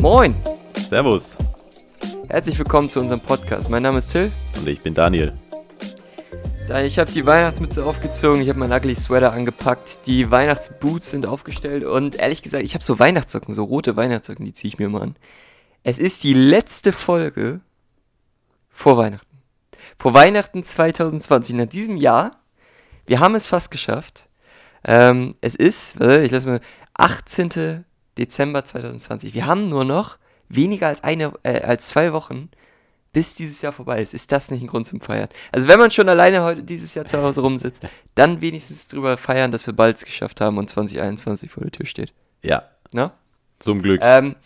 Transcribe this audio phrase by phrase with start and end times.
[0.00, 0.34] Moin!
[0.76, 1.36] Servus.
[2.28, 3.70] Herzlich willkommen zu unserem Podcast.
[3.70, 4.32] Mein Name ist Till.
[4.56, 5.32] Und ich bin Daniel.
[6.66, 11.26] Da ich habe die Weihnachtsmütze aufgezogen, ich habe meinen ugly Sweater angepackt, die Weihnachtsboots sind
[11.26, 14.88] aufgestellt und ehrlich gesagt, ich habe so Weihnachtssocken, so rote Weihnachtssocken, die ziehe ich mir
[14.88, 15.16] mal an.
[15.84, 17.60] Es ist die letzte Folge
[18.68, 19.38] vor Weihnachten.
[19.98, 22.32] Vor Weihnachten 2020, nach diesem Jahr.
[23.06, 24.28] Wir haben es fast geschafft.
[24.84, 26.60] Ähm, es ist, ich lasse mal,
[26.94, 27.84] 18.
[28.18, 29.34] Dezember 2020.
[29.34, 32.50] Wir haben nur noch weniger als eine, äh, als zwei Wochen,
[33.12, 34.14] bis dieses Jahr vorbei ist.
[34.14, 35.28] Ist das nicht ein Grund zum Feiern?
[35.52, 39.50] Also wenn man schon alleine heute dieses Jahr zu Hause rumsitzt, dann wenigstens drüber feiern,
[39.50, 42.12] dass wir bald es geschafft haben und 2021 vor der Tür steht.
[42.42, 43.12] Ja, Na?
[43.58, 44.00] zum Glück.
[44.02, 44.36] Ähm,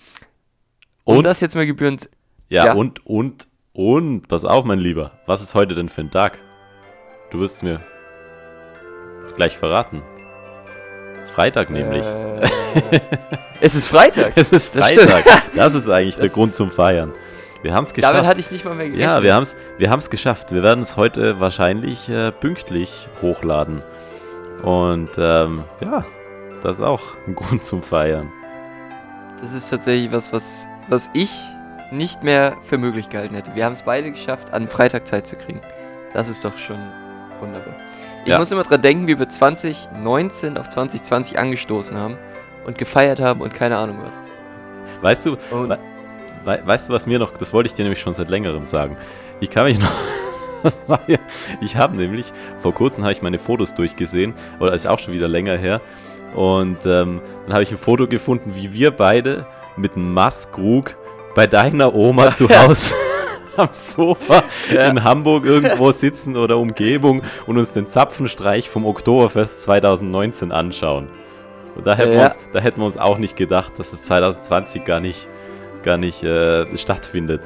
[1.04, 1.24] um Und?
[1.24, 2.08] das jetzt mal gebührend.
[2.48, 2.72] ja, ja.
[2.74, 5.18] und, und, und, pass auf, mein Lieber.
[5.26, 6.40] Was ist heute denn für ein Tag?
[7.30, 7.80] Du wirst mir
[9.40, 10.02] gleich verraten.
[11.24, 12.04] Freitag nämlich.
[12.04, 13.00] Äh,
[13.62, 14.32] es ist Freitag.
[14.36, 15.24] es ist das Freitag.
[15.54, 17.12] Das, ist eigentlich der Das- Grund zum Feiern.
[17.62, 18.14] Wir haben es geschafft.
[18.14, 19.08] Damit hatte ich nicht mal mehr gerechnet.
[19.10, 20.52] ja, wir haben es wir haben's geschafft.
[20.52, 23.82] Wir werden es heute wahrscheinlich äh, pünktlich hochladen.
[24.62, 26.04] Und ähm, ja,
[26.62, 28.30] das ist auch ein Grund zum Feiern.
[29.40, 31.32] Das ist tatsächlich was, was, was ich
[31.90, 33.54] nicht mehr für möglich gehalten hätte.
[33.54, 35.62] Wir haben es beide geschafft, an Freitag Zeit zu kriegen.
[36.12, 36.78] Das ist doch schon
[37.40, 37.74] wunderbar.
[38.24, 38.38] Ich Ja.
[38.38, 42.16] muss immer dran denken, wie wir 2019 auf 2020 angestoßen haben
[42.66, 44.14] und gefeiert haben und keine Ahnung was.
[45.02, 45.78] Weißt du, We
[46.44, 48.96] wei- weißt du, was mir noch, das wollte ich dir nämlich schon seit längerem sagen.
[49.40, 49.90] Ich kann mich noch,
[51.06, 51.18] ja,
[51.62, 55.28] ich habe nämlich, vor kurzem habe ich meine Fotos durchgesehen, oder ist auch schon wieder
[55.28, 55.80] länger her,
[56.34, 59.46] und ähm, dann habe ich ein Foto gefunden, wie wir beide
[59.76, 60.96] mit einem Maßkrug
[61.34, 62.94] bei deiner Oma zu Hause
[63.60, 64.42] am Sofa
[64.72, 64.88] Ja.
[64.88, 71.08] in Hamburg irgendwo sitzen oder Umgebung und uns den Zapfenstreich vom Oktoberfest 2019 anschauen.
[71.76, 72.24] Und da hätten, wir Ja.
[72.26, 75.28] uns, da hätten wir uns auch nicht gedacht, dass es 2020 gar nicht,
[75.82, 77.40] gar nicht äh, stattfindet.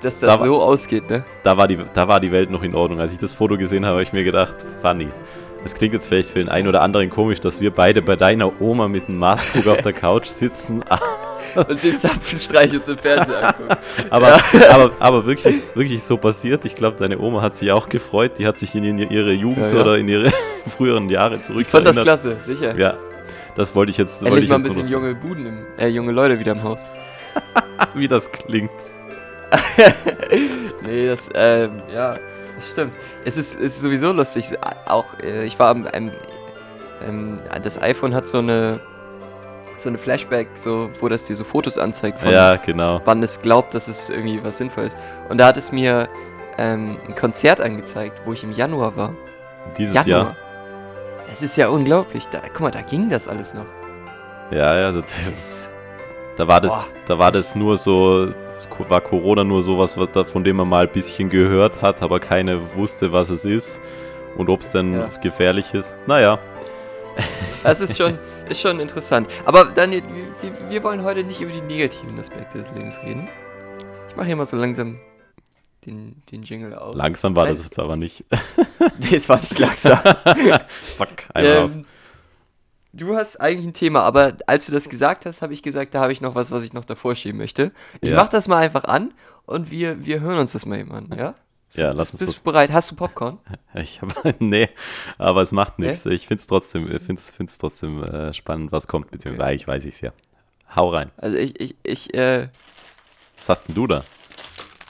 [0.00, 1.24] dass das da so ausgeht, ne?
[1.42, 3.00] Da war, die, da war die Welt noch in Ordnung.
[3.00, 5.08] Als ich das Foto gesehen habe, habe ich mir gedacht, funny.
[5.64, 8.60] Es klingt jetzt vielleicht für den einen oder anderen komisch, dass wir beide bei deiner
[8.62, 10.84] Oma mit einem Maßkrug auf der Couch sitzen,
[11.68, 13.76] Und den Zapfenstreich uns im Fernsehen angucken.
[14.10, 16.64] aber, aber, aber wirklich, wirklich so passiert.
[16.64, 18.32] Ich glaube, deine Oma hat sich auch gefreut.
[18.38, 19.82] Die hat sich in ihre Jugend Ja, ja.
[19.82, 20.32] oder in ihre
[20.66, 22.76] früheren Jahre Ich zurück fand das klasse, sicher.
[22.76, 22.94] Ja,
[23.56, 26.12] das wollte ich jetzt, wollte Endlich ich mal ein bisschen junge Buden, im, äh, junge
[26.12, 26.80] Leute wieder im Haus.
[27.94, 28.70] wie das klingt.
[30.82, 32.18] nee, das, ähm, ja,
[32.56, 32.92] das stimmt.
[33.24, 34.44] Es ist, es ist sowieso lustig.
[34.86, 36.10] Auch, äh, ich war am, am
[37.06, 38.80] ähm, das iPhone hat so eine,
[39.78, 43.00] so eine Flashback, so, wo das dir so Fotos anzeigt von Ja, genau.
[43.04, 44.98] wann es glaubt, dass es irgendwie was sinnvoll ist.
[45.28, 46.08] Und da hat es mir
[46.58, 49.14] ähm, ein Konzert angezeigt, wo ich im Januar war.
[49.76, 50.24] Dieses Januar.
[50.24, 50.36] Jahr.
[51.30, 52.26] Das ist ja unglaublich.
[52.28, 53.66] Da, guck mal, da ging das alles noch.
[54.50, 55.72] Ja, ja, Das das, ist,
[56.36, 56.86] da war das, Boah.
[57.06, 58.28] da war das nur so,
[58.88, 62.18] war Corona nur sowas, was da, von dem man mal ein bisschen gehört hat, aber
[62.18, 63.80] keine wusste, was es ist
[64.36, 65.10] und ob es denn Ja.
[65.22, 65.94] gefährlich ist.
[66.06, 66.38] Naja,
[67.68, 68.18] das ist schon,
[68.48, 69.28] ist schon interessant.
[69.44, 70.02] Aber Daniel,
[70.42, 73.28] wir, wir- wollen heute nicht über die negativen Aspekte des Lebens reden.
[74.10, 74.98] Ich mache hier mal so langsam
[75.86, 76.94] den, den Jingle aus.
[76.96, 78.24] langsam war das jetzt aber nicht.
[79.00, 79.98] Nee, es war nicht langsam.
[80.98, 81.84] Zack, einmal ähm,
[82.92, 86.00] du hast eigentlich ein Thema, aber als du das gesagt hast, habe ich gesagt, da
[86.00, 87.72] habe ich noch was, was ich noch davor schieben möchte.
[88.00, 88.16] Ich Ja.
[88.16, 89.12] mach das mal einfach an
[89.46, 91.34] und wir, wir hören uns das mal eben an, ja?
[91.72, 92.38] Ja, lass uns Bist das.
[92.38, 92.72] du bereit?
[92.72, 93.38] Hast du Popcorn?
[93.74, 94.68] Ich habe, nee,
[95.18, 96.06] aber es macht nichts.
[96.06, 99.84] Ich finde es trotzdem, ich find's, find's trotzdem äh, spannend, was kommt, beziehungsweise eigentlich weiß
[99.84, 100.12] ich es ja.
[100.74, 101.10] Hau rein.
[101.18, 102.48] Also ich, ich, ich, äh,
[103.36, 104.02] Was hast denn du da?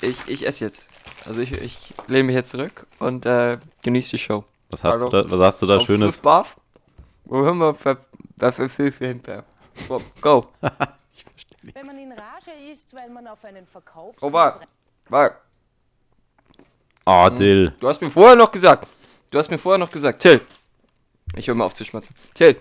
[0.01, 0.89] ich, ich esse jetzt.
[1.27, 4.45] Also ich, ich lehne mich jetzt zurück und äh, genieße die Show.
[4.71, 6.21] Was hast Also, du da, was hast du da Auf Schönes?
[6.21, 6.57] Barf?
[7.25, 7.99] Wo hören wir für,
[8.39, 9.45] für, für, für, für hinter?
[9.89, 10.47] Go, Go.
[11.13, 12.13] Ich verstehe Wenn man nichts.
[12.13, 14.23] in Rage ist, weil man auf einen Verkaufs...
[14.23, 14.67] Oh, warte.
[15.09, 15.37] Warte.
[17.11, 17.73] Oh, Dill.
[17.81, 18.87] Du hast mir vorher noch gesagt.
[19.31, 20.43] Du hast mir vorher noch gesagt, Till.
[21.37, 22.15] Ich höre mal auf zu schmatzen.
[22.35, 22.55] Till,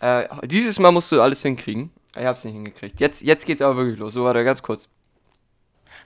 [0.00, 1.88] äh, dieses Mal musst du alles hinkriegen.
[2.16, 3.00] Ich hab's nicht hingekriegt.
[3.00, 4.14] Jetzt, jetzt geht's aber wirklich los.
[4.14, 4.88] So, warte, ganz kurz.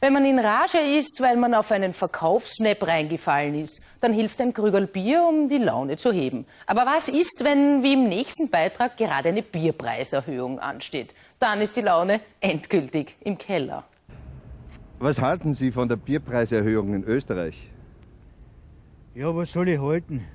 [0.00, 4.52] Wenn man in Rage ist, weil man auf einen Verkaufssnap reingefallen ist, dann hilft ein
[4.52, 6.44] Krügerl Bier, um die Laune zu heben.
[6.66, 11.14] Aber was ist, wenn wie im nächsten Beitrag gerade eine Bierpreiserhöhung ansteht?
[11.38, 13.84] Dann ist die Laune endgültig im Keller.
[14.98, 17.56] Was halten Sie von der Bierpreiserhöhung in Österreich?
[19.16, 20.26] Ja, was soll ich halten?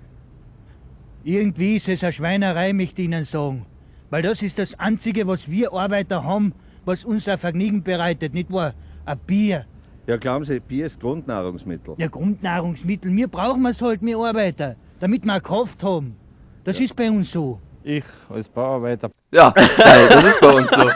[1.24, 3.68] Irgendwie ist es eine Schweinerei, möchte ich Ihnen sagen.
[4.10, 8.52] Weil das ist das Einzige, was wir Arbeiter haben, was uns ein Vergnügen bereitet, nicht
[8.52, 8.74] wahr?
[9.06, 9.66] Ein Bier.
[10.08, 11.94] Ja, glauben Sie, Bier ist Grundnahrungsmittel.
[12.00, 13.16] Ja, Grundnahrungsmittel.
[13.16, 14.76] Wir brauchen es halt, wir Arbeiter.
[15.00, 16.16] damit wir Kraft haben.
[16.64, 17.60] Das ist bei uns so.
[17.84, 20.90] Ich als Bauarbeiter Ja, das ist bei uns so.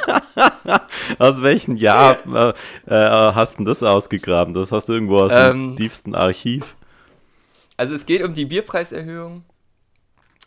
[1.19, 2.49] Aus welchem Jahr äh,
[2.87, 4.55] äh, hast du das ausgegraben?
[4.55, 6.75] Das hast du irgendwo aus dem Ähm, tiefsten Archiv.
[7.77, 9.43] Also es geht um die Bierpreiserhöhung.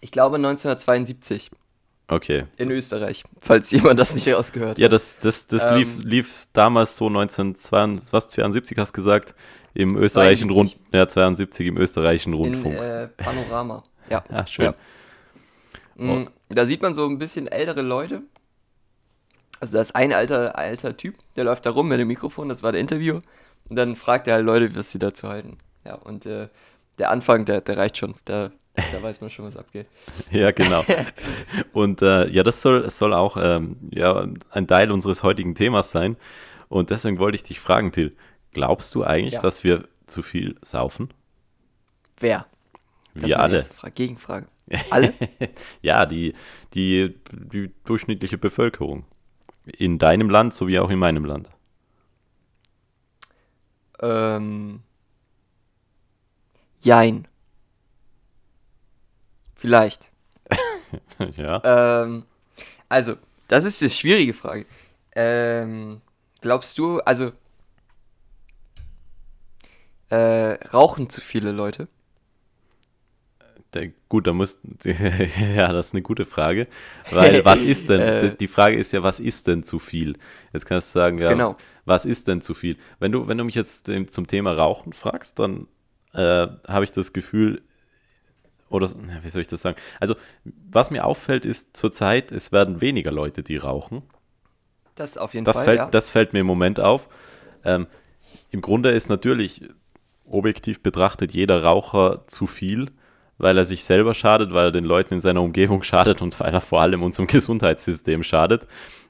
[0.00, 1.50] Ich glaube 1972
[2.10, 2.46] Okay.
[2.56, 4.92] in Österreich, falls jemand das nicht rausgehört Ja, hat.
[4.92, 9.34] das, das, das Ähm, lief, lief damals so 1972, was, 72 hast du gesagt,
[9.74, 10.78] im österreichischen 72.
[10.80, 12.74] Rund, ja, 72 im österreichischen in Rundfunk.
[12.76, 13.84] äh, Panorama.
[14.10, 14.24] Ja.
[14.30, 14.72] ah, schön.
[15.98, 16.02] Ja.
[16.02, 18.22] Mm, Da sieht man so ein bisschen ältere Leute.
[19.60, 22.62] Also da ist ein alter, alter Typ, der läuft da rum mit dem Mikrofon, das
[22.62, 23.20] war der Interview.
[23.68, 25.58] Und dann fragt er halt Leute, was sie dazu halten.
[25.84, 26.48] Ja, und äh,
[26.98, 28.14] der Anfang, der, der reicht schon.
[28.24, 29.86] Da, da weiß man schon, was abgeht.
[30.30, 30.84] Ja, genau.
[31.72, 36.16] Und äh, ja, das soll, soll auch ähm, ja, ein Teil unseres heutigen Themas sein.
[36.68, 38.16] Und deswegen wollte ich dich fragen, Till,
[38.52, 39.42] glaubst du eigentlich, Ja.
[39.42, 41.08] dass wir zu viel saufen?
[42.20, 42.46] Wer?
[43.14, 43.60] Das Wir alle.
[43.62, 43.94] Frage.
[43.94, 44.46] Gegenfrage.
[44.90, 45.14] Alle?
[45.82, 46.34] Ja, die,
[46.74, 49.04] die, die durchschnittliche Bevölkerung.
[49.66, 51.48] In deinem Land sowie auch in meinem Land.
[54.00, 54.80] ähm.
[56.80, 57.26] Jein.
[59.54, 60.10] Vielleicht.
[61.36, 62.02] ja.
[62.02, 62.24] Ähm,
[62.88, 63.16] also,
[63.48, 64.66] das ist eine schwierige Frage.
[65.14, 66.00] Ähm,
[66.40, 67.32] glaubst du, also,
[70.10, 71.88] äh, rauchen zu viele Leute?
[73.74, 74.58] Der, gut, da muss.
[74.84, 76.68] ja, das ist eine gute Frage.
[77.10, 78.00] Weil, was ist denn?
[78.00, 78.36] Äh.
[78.36, 80.16] die- Frage ist ja, was ist denn zu viel?
[80.54, 81.56] Jetzt kannst du sagen, ja, Genau.
[81.84, 82.78] was ist denn zu viel?
[82.98, 85.66] Wenn du, wenn du mich jetzt zum Thema Rauchen fragst, dann
[86.14, 87.62] äh, habe ich das Gefühl,
[88.70, 88.90] oder
[89.22, 89.76] wie soll ich das sagen?
[90.00, 90.14] Also,
[90.70, 94.02] was mir auffällt, ist zurzeit, es werden weniger Leute, die rauchen.
[94.94, 95.86] Das auf jeden Das, Fall, fällt, ja.
[95.86, 97.08] das fällt mir im Moment auf.
[97.64, 97.86] Ähm,
[98.50, 99.62] Im Grunde ist natürlich
[100.26, 102.90] objektiv betrachtet jeder Raucher zu viel,
[103.38, 106.52] weil er sich selber schadet, weil er den Leuten in seiner Umgebung schadet und weil
[106.52, 108.66] er vor allem unserem Gesundheitssystem schadet.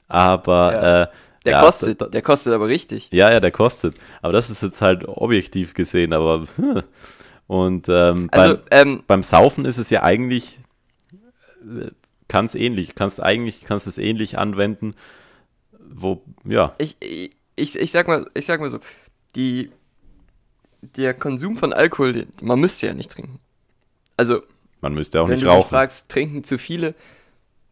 [0.07, 1.01] Aber Ja.
[1.03, 1.07] äh,
[1.51, 3.09] der ja, kostet, da- da- der kostet aber richtig.
[3.11, 3.95] ja, ja, der kostet.
[4.21, 6.43] Aber das ist jetzt halt objektiv gesehen, aber
[7.47, 10.59] und ähm, Also, beim, ähm, beim Saufen ist es ja eigentlich
[12.27, 14.93] kann es ähnlich, kannst eigentlich kannst es ähnlich anwenden,
[15.91, 16.95] wo ja, ich,
[17.55, 18.79] ich, ich, sag mal, ich sag mal so,
[19.35, 19.71] die,
[20.81, 23.39] der Konsum von Alkohol, den- man müsste ja nicht trinken.
[24.15, 24.43] Also,
[24.81, 25.69] man müsste auch wenn nicht du mich rauchen.
[25.69, 26.93] fragst, trinken zu viele,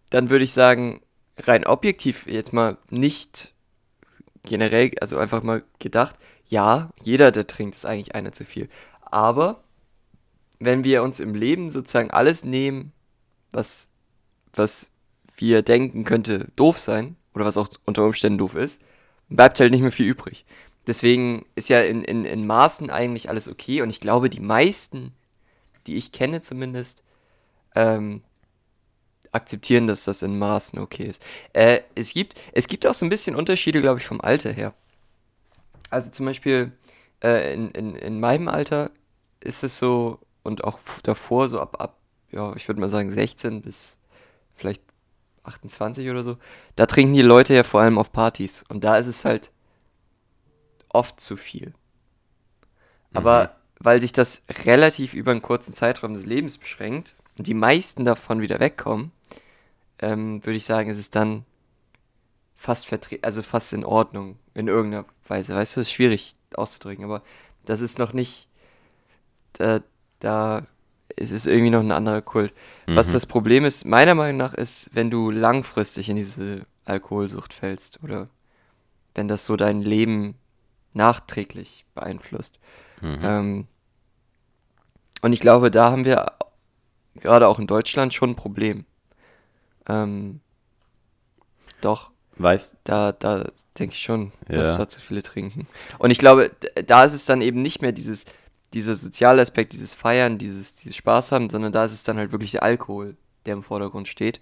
[0.09, 1.01] dann würde ich sagen,
[1.37, 3.53] rein objektiv jetzt mal nicht
[4.47, 6.15] generell, also einfach mal gedacht,
[6.47, 8.69] ja, jeder, der trinkt, ist eigentlich einer zu viel.
[9.01, 9.63] Aber
[10.59, 12.93] wenn wir uns im Leben sozusagen alles nehmen,
[13.51, 13.89] was,
[14.53, 14.89] was
[15.35, 18.81] wir denken könnte doof sein, oder was auch unter Umständen doof ist,
[19.29, 20.43] bleibt halt nicht mehr viel übrig.
[20.87, 25.13] Deswegen ist ja in, in, in Maßen eigentlich alles okay und ich glaube, die meisten,
[25.85, 27.03] die ich kenne zumindest,
[27.75, 28.23] ähm,
[29.31, 31.23] akzeptieren, dass das in Maßen okay ist.
[31.53, 34.73] Äh, es, gibt, es gibt auch so ein bisschen Unterschiede, glaube ich, vom Alter her.
[35.89, 36.71] Also zum Beispiel
[37.23, 38.91] äh, in, in, in meinem Alter
[39.39, 41.97] ist es so, und auch davor, so ab, ab
[42.31, 43.97] ja, ich würde mal sagen 16 bis
[44.55, 44.81] vielleicht
[45.43, 46.37] 28 oder so,
[46.75, 48.63] da trinken die Leute ja vor allem auf Partys.
[48.67, 49.51] Und da ist es halt
[50.89, 51.73] oft zu viel.
[53.13, 58.05] Aber weil sich das relativ über einen kurzen Zeitraum des Lebens beschränkt und die meisten
[58.05, 59.11] davon wieder wegkommen,
[59.99, 61.45] ähm, würde ich sagen, ist es dann
[62.55, 65.55] fast vertre also fast in Ordnung in irgendeiner Weise.
[65.55, 67.21] Weißt du, ist schwierig auszudrücken, aber
[67.65, 68.47] das ist noch nicht
[69.53, 69.81] da,
[70.19, 70.63] da
[71.15, 72.53] ist es irgendwie noch ein anderer Kult.
[72.95, 78.03] Was das Problem ist, meiner Meinung nach, ist, wenn du langfristig in diese Alkoholsucht fällst
[78.03, 78.27] oder
[79.15, 80.35] wenn das so dein Leben
[80.93, 82.59] nachträglich beeinflusst.
[83.23, 83.67] Ähm,
[85.21, 86.33] und ich glaube, da haben wir
[87.15, 88.85] gerade auch in Deutschland schon ein Problem.
[89.87, 90.39] Ähm,
[91.81, 94.57] doch, Weißt, da, da denke ich schon, Ja.
[94.57, 95.67] dass da zu viele trinken.
[95.97, 96.51] Und ich glaube,
[96.85, 98.25] da ist es dann eben nicht mehr dieses,
[98.73, 102.31] dieser soziale Aspekt, dieses Feiern, dieses, dieses Spaß haben, sondern da ist es dann halt
[102.31, 103.15] wirklich der Alkohol,
[103.47, 104.39] der im Vordergrund steht.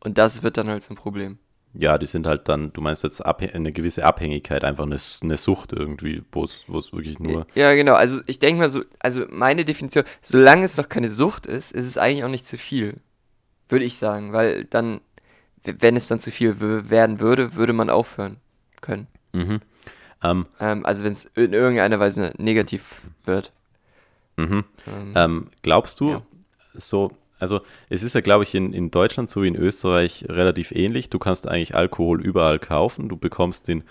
[0.00, 1.38] Und das wird dann halt zum Problem.
[1.72, 5.72] ja, die sind halt dann, du meinst jetzt eine gewisse Abhängigkeit, einfach eine, eine Sucht
[5.72, 7.94] irgendwie, wo es wo es wirklich nur Ja, genau.
[7.94, 11.86] Also ich denke mal so, also meine Definition, solange es noch keine Sucht ist, ist
[11.86, 13.00] es eigentlich auch nicht zu viel.
[13.68, 14.32] Würde ich sagen.
[14.32, 15.00] Weil dann,
[15.64, 18.36] wenn es dann zu viel werden würde, würde man aufhören
[18.80, 19.06] können.
[19.32, 19.60] Mhm.
[20.22, 23.52] Ähm, Ähm, also wenn es in irgendeiner Weise negativ wird.
[24.36, 24.64] mhm.
[24.86, 26.22] Ähm, Ähm, glaubst du, Ja.
[26.74, 30.72] so, also es ist ja, glaube ich, in, in Deutschland so wie in Österreich relativ
[30.72, 31.10] ähnlich.
[31.10, 33.08] Du kannst eigentlich Alkohol überall kaufen.
[33.08, 33.82] Du bekommst den,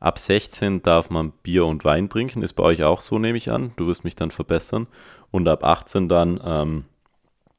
[0.00, 2.42] ab 16 darf man Bier und Wein trinken.
[2.42, 3.72] Ist bei euch auch so, nehme ich an.
[3.76, 4.86] Du wirst mich dann verbessern.
[5.32, 6.84] Und ab 18 dann ähm,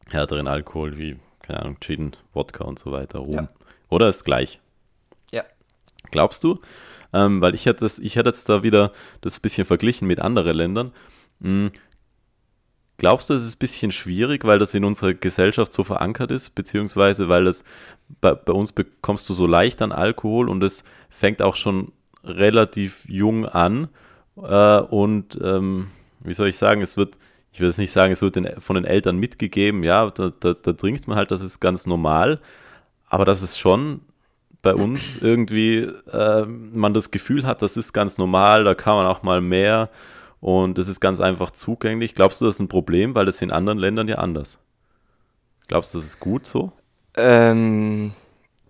[0.09, 3.33] härteren Alkohol wie, keine Ahnung, Gin, Wodka und so weiter, Rum.
[3.33, 3.49] Ja.
[3.89, 4.59] Oder ist gleich?
[5.31, 5.43] Ja.
[6.11, 6.59] Glaubst du?
[7.13, 10.55] Ähm, weil ich hätte, das, ich hätte jetzt da wieder das bisschen verglichen mit anderen
[10.55, 10.91] Ländern.
[11.41, 11.71] Hm,
[12.97, 16.55] Glaubst du, es ist ein bisschen schwierig, weil das in unserer Gesellschaft so verankert ist,
[16.55, 17.65] beziehungsweise weil das
[18.21, 21.91] bei, bei uns bekommst du so leicht an Alkohol und es fängt auch schon
[22.23, 23.89] relativ jung an
[24.37, 25.87] äh, und ähm,
[26.21, 27.17] wie soll ich sagen, es wird,
[27.55, 30.53] ich will jetzt nicht sagen, es wird den, von den Eltern mitgegeben, ja, da, da,
[30.55, 32.41] da trinkt man halt, das ist ganz normal,
[33.09, 34.01] aber das ist schon
[34.61, 35.79] bei uns irgendwie
[36.11, 39.89] äh, man das Gefühl hat, das ist ganz normal, da kann man auch mal mehr
[40.41, 42.15] und es ist ganz einfach zugänglich.
[42.15, 44.59] Glaubst du, das ist ein Problem, weil das in anderen Ländern ja anders?
[45.67, 46.71] Glaubst du, das ist gut so?
[47.15, 48.13] Ähm,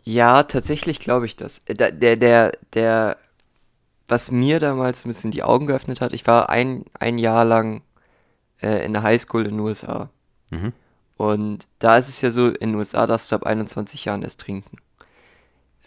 [0.03, 1.63] ja, tatsächlich glaube ich das.
[1.65, 3.17] Da- Der, der, der,
[4.07, 7.83] was mir damals ein bisschen die Augen geöffnet hat, ich war ein, ein Jahr lang
[8.61, 10.09] äh, in der Highschool in den USA.
[10.51, 10.73] Mhm.
[11.17, 14.41] Und da ist es ja so, in den USA darfst du ab 21 Jahren erst
[14.41, 14.77] trinken.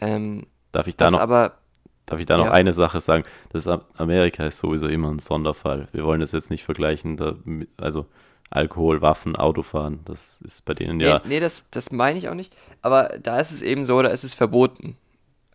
[0.00, 1.58] Ähm, Darf ich da noch aber,
[2.06, 2.52] Darf ich da noch Ja.
[2.52, 3.24] eine Sache sagen?
[3.50, 5.88] Das Am- Amerika ist sowieso immer ein Sonderfall.
[5.92, 7.16] Wir wollen das jetzt nicht vergleichen.
[7.18, 7.34] Da,
[7.76, 8.06] also
[8.50, 11.18] Alkohol, Waffen, Autofahren, das ist bei denen ja.
[11.24, 12.54] nee, nee das, das meine ich auch nicht.
[12.80, 14.96] Aber da ist es eben so, da ist es verboten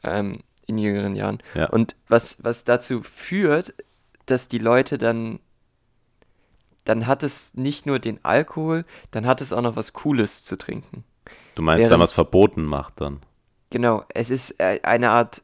[0.04, 1.42] ähm, in jüngeren Jahren.
[1.56, 1.70] Ja.
[1.70, 3.74] Und was, was dazu führt,
[4.28, 5.40] dass die Leute dann,
[6.86, 10.58] dann hat es nicht nur den Alkohol, dann hat es auch noch was Cooles zu
[10.58, 11.04] trinken.
[11.56, 13.20] Du meinst, wenn während- man es verboten macht dann.
[13.70, 15.42] Genau, es ist äh, eine Art,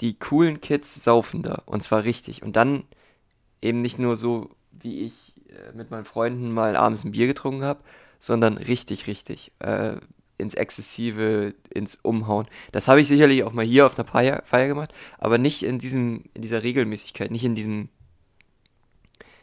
[0.00, 2.42] die coolen Kids saufen da und zwar richtig.
[2.42, 2.84] Und dann
[3.60, 7.62] eben nicht nur so, wie ich äh, mit meinen Freunden mal abends ein Bier getrunken
[7.62, 7.80] habe,
[8.18, 9.52] sondern richtig, richtig.
[9.60, 9.96] Äh,
[10.38, 12.46] ins Exzessive, ins Umhauen.
[12.72, 15.78] Das habe ich sicherlich auch mal hier auf einer Feier, Feier gemacht, aber nicht in
[15.78, 17.88] diesem, in dieser Regelmäßigkeit, nicht in diesem.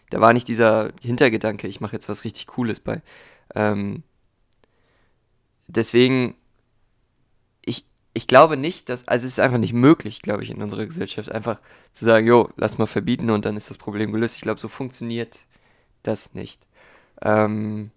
[0.09, 3.01] Da war nicht dieser Hintergedanke, ich mache jetzt was richtig Cooles bei.
[3.55, 4.03] Ähm,
[5.67, 6.35] deswegen
[7.65, 10.85] ich, ich glaube nicht, dass, also es ist einfach nicht möglich, glaube ich, in unserer
[10.85, 11.61] Gesellschaft, einfach
[11.93, 14.35] zu sagen, jo, lass mal verbieten und dann ist das Problem gelöst.
[14.35, 15.45] Ich glaube, so funktioniert
[16.03, 16.61] das nicht.
[17.21, 17.91] Ähm,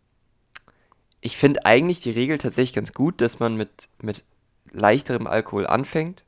[1.21, 4.25] ich finde eigentlich die Regel tatsächlich ganz gut, dass man mit, mit
[4.73, 6.25] leichterem Alkohol anfängt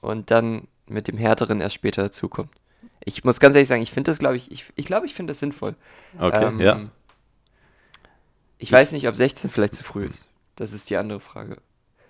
[0.00, 2.50] und dann mit dem härteren erst später dazukommt.
[3.04, 5.30] Ich muss ganz ehrlich sagen, ich finde das, glaube ich, ich, ich glaube, ich finde
[5.30, 5.74] das sinnvoll.
[6.18, 6.80] Okay, Ähm, ja.
[8.58, 10.26] Ich weiß nicht, ob 16 vielleicht zu früh ist.
[10.56, 11.56] Das ist die andere Frage.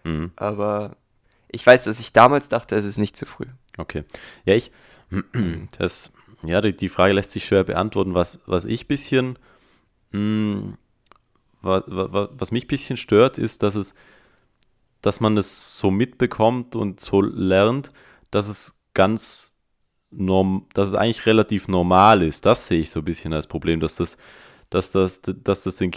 [0.03, 0.33] Mhm.
[0.37, 0.97] Aber
[1.49, 3.47] ich weiß, dass ich damals dachte, es ist nicht zu früh.
[3.79, 4.05] Okay.
[4.45, 4.73] Ja, ich,
[5.79, 6.13] das,
[6.43, 8.15] ja, die, die Frage lässt sich schwer beantworten.
[8.15, 9.39] Was, was ich bisschen,
[10.11, 10.75] mh,
[11.63, 13.95] was, was, was mich ein bisschen stört, ist, dass es,
[15.03, 17.91] dass man es so mitbekommt und so lernt,
[18.31, 19.50] dass es ganz
[20.11, 22.47] norm, dass es eigentlich relativ normal ist.
[22.47, 24.17] Das sehe ich so ein bisschen als Problem, dass das,
[24.71, 25.93] dass das, dass das den,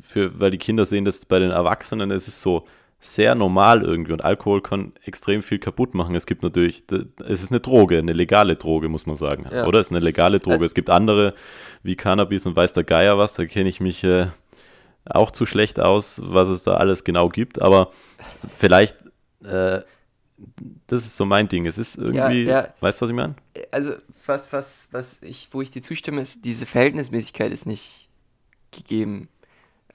[0.00, 2.66] für, weil die Kinder sehen, dass bei den Erwachsenen ist es so
[2.98, 6.14] sehr normal irgendwie und Alkohol kann extrem viel kaputt machen.
[6.14, 6.84] Es gibt natürlich,
[7.26, 9.46] es ist eine Droge, eine legale Droge, muss man sagen.
[9.50, 9.66] Ja.
[9.66, 9.80] Oder?
[9.80, 10.64] Es ist eine legale Droge.
[10.64, 11.34] Es gibt andere
[11.82, 14.28] wie Cannabis und weiß der Geier was, da kenne ich mich äh,
[15.04, 17.90] auch zu schlecht aus, was es da alles genau gibt, aber
[18.54, 18.96] vielleicht,
[19.44, 19.80] äh,
[20.86, 21.66] das ist so mein Ding.
[21.66, 22.68] Es ist irgendwie, ja.
[22.80, 23.36] weißt du, was ich meine?
[23.70, 23.94] Also,
[24.26, 28.08] was, was, was ich, wo ich dir zustimme, ist, diese Verhältnismäßigkeit ist nicht
[28.70, 29.28] gegeben.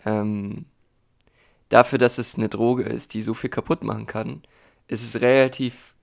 [0.05, 0.65] Ähm,
[1.69, 4.41] dafür, dass es eine Droge ist, die so viel kaputt machen kann,
[4.87, 5.93] ist es relativ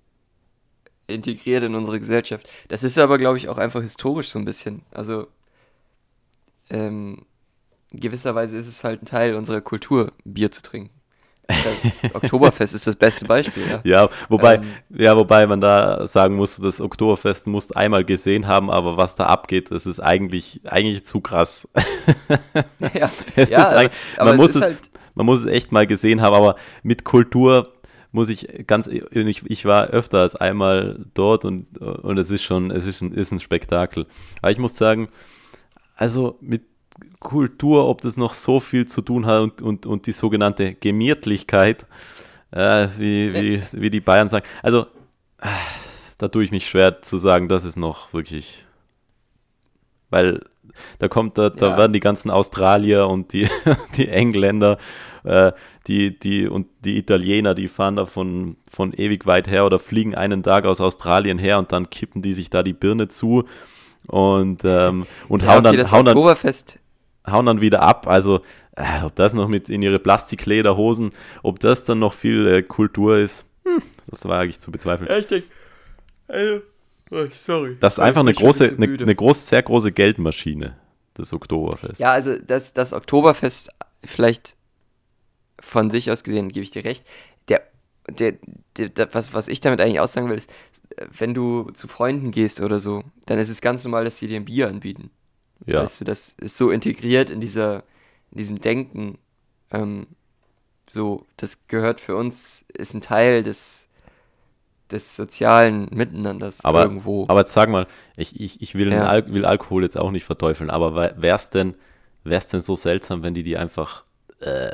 [1.07, 2.49] integriert in unsere Gesellschaft.
[2.69, 4.83] Das ist aber, glaube ich, auch einfach historisch so ein bisschen.
[4.91, 5.27] Also,
[6.71, 7.25] ähm,
[7.91, 10.98] in gewisser Weise ist es halt ein Teil unserer Kultur, Bier zu trinken.
[11.49, 13.81] Der Oktoberfest ist das beste Beispiel, ja.
[13.85, 14.65] Ja, wobei, Ähm.
[14.91, 19.27] ja, wobei man da sagen muss, das Oktoberfest musst einmal gesehen haben, aber was da
[19.27, 21.67] abgeht, das ist eigentlich, eigentlich zu krass.
[22.95, 24.79] ja, Es ja aber, man, es muss es, halt,
[25.15, 27.73] man muss es echt mal gesehen haben, aber mit Kultur
[28.13, 32.71] muss ich ganz, ich, ich war öfter als einmal dort und, und es ist schon,
[32.71, 34.07] es ist ein, ist ein Spektakel.
[34.43, 35.09] Aber ich muss sagen,
[35.95, 36.63] also mit
[37.21, 41.87] Kultur, ob das noch so viel zu tun hat und, und, und die sogenannte Gemütlichkeit,
[42.53, 44.47] äh, wie, wie, wie die Bayern sagen.
[44.63, 44.83] Also,
[45.41, 45.47] äh,
[46.19, 48.65] da tue ich mich schwer zu sagen, das ist noch wirklich.
[50.11, 50.41] Weil
[50.99, 51.77] da kommt, da, da Ja.
[51.79, 53.49] werden die ganzen Australier und die,
[53.97, 54.79] die Engländer,
[55.25, 55.53] äh,
[55.87, 60.15] die, die und die Italiener, die fahren da von, von ewig weit her oder fliegen
[60.15, 63.45] einen Tag aus Australien her und dann kippen die sich da die Birne zu
[64.07, 66.78] und, ähm, und ja, hauen, okay, dann, das hauen, dann, Oktoberfest,
[67.31, 68.07] hauen dann wieder ab.
[68.07, 68.41] Also,
[68.77, 73.19] äh, ob das noch mit in ihre Plastiklederhosen, ob das dann noch viel äh, Kultur
[73.19, 75.11] ist, hm, das war eigentlich zu bezweifeln.
[75.19, 75.49] ich denke,
[76.29, 76.63] also,
[77.11, 77.77] oh, sorry.
[77.81, 80.77] Das ist einfach eine große, eine, eine groß, sehr große Geldmaschine,
[81.15, 81.99] das Oktoberfest.
[81.99, 83.71] Ja, also das, das Oktoberfest
[84.05, 84.57] vielleicht
[85.61, 87.05] von sich aus gesehen, gebe ich dir recht.
[87.49, 87.63] Der,
[88.09, 88.35] der,
[88.77, 90.51] der, der, was, was ich damit eigentlich aussagen will, ist,
[91.19, 94.37] wenn du zu Freunden gehst oder so, dann ist es ganz normal, dass die dir
[94.37, 95.11] ein Bier anbieten.
[95.69, 95.83] Ja.
[95.83, 97.83] Weißt du, das ist so integriert in dieser,
[98.33, 99.19] in diesem Denken.
[99.71, 100.07] Ähm,
[100.89, 103.89] so, das gehört für uns, ist ein Teil des,
[104.91, 107.27] des sozialen Miteinanders aber, irgendwo.
[107.29, 109.07] Aber jetzt sag mal, ich, ich, ich will, Ja.
[109.09, 111.75] Al will Alkohol jetzt auch nicht verteufeln, aber wäre es denn,
[112.25, 114.05] wär's denn so seltsam, wenn die die einfach
[114.41, 114.73] äh,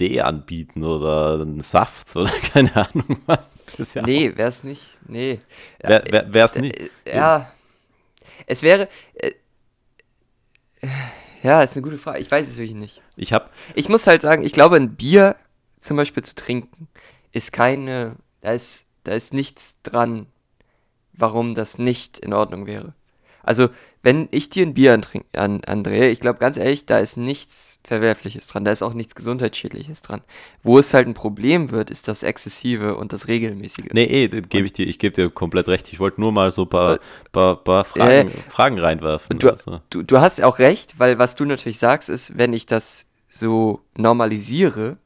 [0.00, 3.48] D anbieten oder einen Saft oder keine Ahnung was?
[3.76, 4.82] Das ja nee, wär's nicht.
[5.06, 5.38] Nee.
[5.80, 6.76] Wär, wär, wär's nicht.
[7.04, 7.52] Äh, Ja.
[8.46, 8.88] Es wäre.
[11.42, 12.18] Ja, ist eine gute Frage.
[12.18, 13.00] Ich weiß es wirklich nicht.
[13.16, 15.36] Ich habe Ich muss halt sagen, ich glaube, ein Bier
[15.80, 16.88] zum Beispiel zu trinken
[17.32, 18.16] ist keine.
[18.40, 20.26] Da ist, da ist nichts dran,
[21.12, 22.94] warum das nicht in Ordnung wäre.
[23.42, 23.68] Also,
[24.02, 24.98] wenn ich dir ein Bier
[25.32, 29.14] an, andrehe, ich glaube ganz ehrlich, da ist nichts Verwerfliches dran, da ist auch nichts
[29.14, 30.20] Gesundheitsschädliches dran.
[30.62, 33.86] Wo es halt ein Problem wird, ist das Exzessive und das Regelmäßige.
[33.92, 35.92] Nee, eh, das gebe ich dir, ich gebe dir komplett recht.
[35.92, 36.98] Ich wollte nur mal so ein paar, Äh,
[37.32, 39.38] paar, paar Fragen, Fragen reinwerfen.
[39.38, 39.80] Du, also.
[39.90, 43.80] du, du hast auch recht, weil was du natürlich sagst, ist, wenn ich das so
[43.96, 44.98] normalisiere,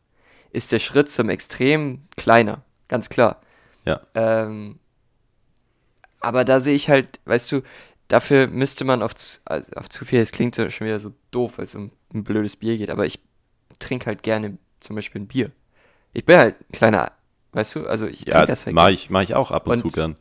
[0.51, 2.63] ist der Schritt zum Extrem kleiner.
[2.89, 3.41] Ganz klar.
[3.87, 4.01] Ja.
[4.15, 4.79] Ähm,
[6.21, 7.63] aber da sehe ich halt, weißt du,
[8.13, 11.13] dafür müsste man auf zu, also auf zu viel, es klingt so schon wieder so
[11.31, 13.19] doof, weil es um ein blödes Bier geht, aber ich
[13.79, 15.51] trinke halt gerne zum Beispiel ein Bier.
[16.13, 17.13] Ich bin halt ein kleiner,
[17.53, 18.93] weißt du, also ich Ja, trinke das halt gerne.
[18.93, 20.17] ich, mach ich auch ab und, zu Und- gern.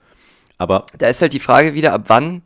[0.57, 2.43] Aber Da ist halt die Frage wieder, ab wann,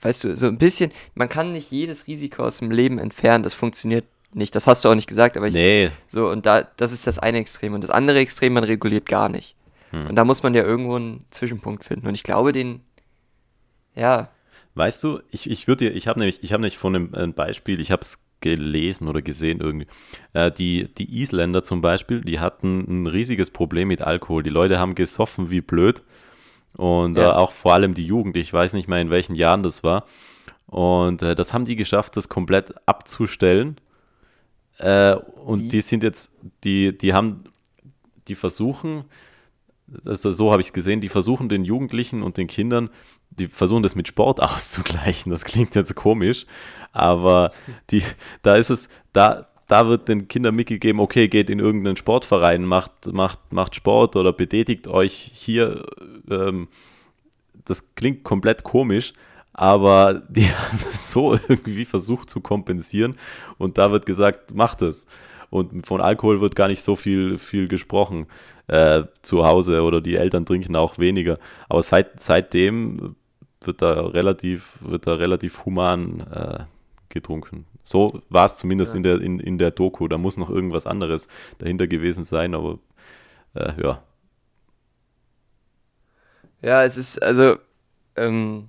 [0.00, 3.52] weißt du, so ein bisschen, man kann nicht jedes Risiko aus dem Leben entfernen, das
[3.54, 4.54] funktioniert nicht.
[4.56, 7.18] Das hast du auch nicht gesagt, aber ich nee, so und da das ist das
[7.18, 9.54] eine Extrem und das andere Extrem, man reguliert gar nicht.
[9.90, 10.06] Hm.
[10.06, 12.80] Und da muss man ja irgendwo einen Zwischenpunkt finden und ich glaube, den
[13.94, 14.28] ja,
[14.74, 17.34] weißt du, ich, ich würde dir, ich habe nämlich, ich habe nämlich von einem ein
[17.34, 19.86] Beispiel, ich habe es gelesen oder gesehen irgendwie.
[20.32, 24.42] Äh, die, die Isländer zum Beispiel, die hatten ein riesiges Problem mit Alkohol.
[24.42, 26.02] Die Leute haben gesoffen wie blöd.
[26.76, 27.30] Und Ja.
[27.30, 30.06] äh, auch vor allem die Jugend, ich weiß nicht mehr in welchen Jahren das war.
[30.66, 33.76] Und äh, das haben die geschafft, das komplett abzustellen.
[34.78, 35.68] Äh, und Wie?
[35.68, 36.32] die sind jetzt,
[36.64, 37.44] die, die haben,
[38.26, 39.04] die versuchen,
[40.06, 42.88] also so habe ich es gesehen, die versuchen den Jugendlichen und den Kindern,
[43.38, 45.30] die versuchen das mit Sport auszugleichen.
[45.30, 46.46] Das klingt jetzt komisch,
[46.92, 47.52] aber
[47.90, 48.02] die,
[48.42, 53.12] da ist es, da, da wird den Kindern mitgegeben, okay, geht in irgendeinen Sportverein, macht,
[53.12, 55.86] macht, macht Sport oder betätigt euch hier.
[56.30, 56.68] Ähm,
[57.64, 59.12] das klingt komplett komisch,
[59.52, 63.16] aber die haben es so irgendwie versucht zu kompensieren
[63.58, 65.06] und da wird gesagt, macht es.
[65.50, 68.26] Und von Alkohol wird gar nicht so viel, viel gesprochen
[68.68, 71.38] äh, zu Hause oder die Eltern trinken auch weniger.
[71.68, 73.16] Aber seit, seitdem
[73.66, 76.64] wird da relativ, wird da relativ human äh,
[77.08, 77.66] getrunken.
[77.82, 78.98] So war es zumindest Ja.
[78.98, 80.08] in, der, in, in der Doku.
[80.08, 82.78] Da muss noch irgendwas anderes dahinter gewesen sein, aber
[83.54, 84.02] äh, ja.
[86.62, 87.58] Ja, es ist, also,
[88.16, 88.68] ähm,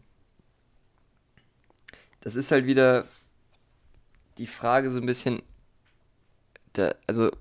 [2.21, 3.05] das ist halt wieder
[4.39, 5.43] die Frage so ein bisschen,
[6.73, 7.31] da, also,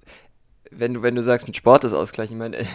[0.77, 2.67] wenn du, wenn du sagst, mit Sport das ausgleichen, ich meine,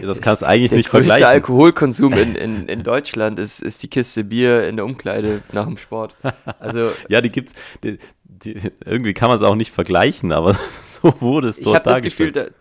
[0.00, 1.26] Das kannst du eigentlich der nicht vergleichen.
[1.26, 5.76] Alkoholkonsum in, in, in Deutschland ist, ist die Kiste Bier in der Umkleide nach dem
[5.76, 6.14] Sport.
[6.58, 7.54] Also, Ja, die gibt's.
[7.82, 10.54] Die, die, irgendwie kann man es auch nicht vergleichen, aber
[10.86, 12.56] so wurde es ich dort habe das Gefühl, dargestellt.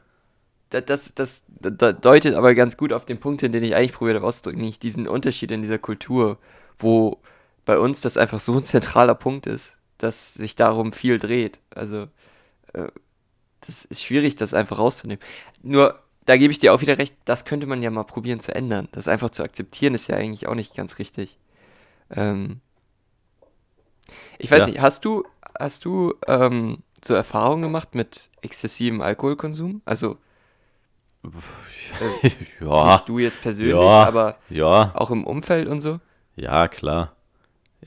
[0.69, 3.75] da, da, das, das, da deutet aber ganz gut auf den Punkt hin, den ich
[3.75, 6.37] eigentlich probiert habe auszudrücken, nicht diesen Unterschied in dieser Kultur,
[6.79, 7.19] wo
[7.65, 11.59] bei uns das einfach so ein zentraler Punkt ist, dass sich darum viel dreht.
[11.73, 12.07] Also,
[12.73, 12.87] äh,
[13.67, 15.23] das ist schwierig, das einfach rauszunehmen.
[15.61, 18.53] Nur, da gebe ich dir auch wieder recht, das könnte man ja mal probieren zu
[18.55, 18.87] ändern.
[18.91, 21.37] Das einfach zu akzeptieren, ist ja eigentlich auch nicht ganz richtig.
[22.09, 22.61] Ähm,
[24.37, 24.67] ich weiß Ja.
[24.67, 25.23] nicht, hast du,
[25.57, 29.81] hast du ähm, so Erfahrungen gemacht mit exzessivem Alkoholkonsum?
[29.85, 30.17] Also,
[32.61, 34.03] ja, nicht du jetzt persönlich, ja.
[34.05, 35.99] aber ja, auch im Umfeld und so?
[36.35, 37.13] ja, klar.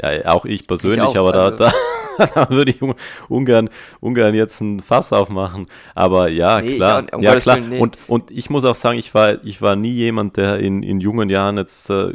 [0.00, 1.72] Ja, auch ich persönlich, auch, aber also- da, da,
[2.34, 2.94] da würde ich un-
[3.28, 5.66] ungern, ungern jetzt ein Fass aufmachen.
[5.94, 7.04] Aber ja, Nee, klar.
[7.10, 7.56] ja, um ja, klar.
[7.56, 7.78] Willen, nee.
[7.80, 11.00] Und, und ich muss auch sagen, ich war, ich war nie jemand, der in, in
[11.00, 12.12] jungen Jahren jetzt äh,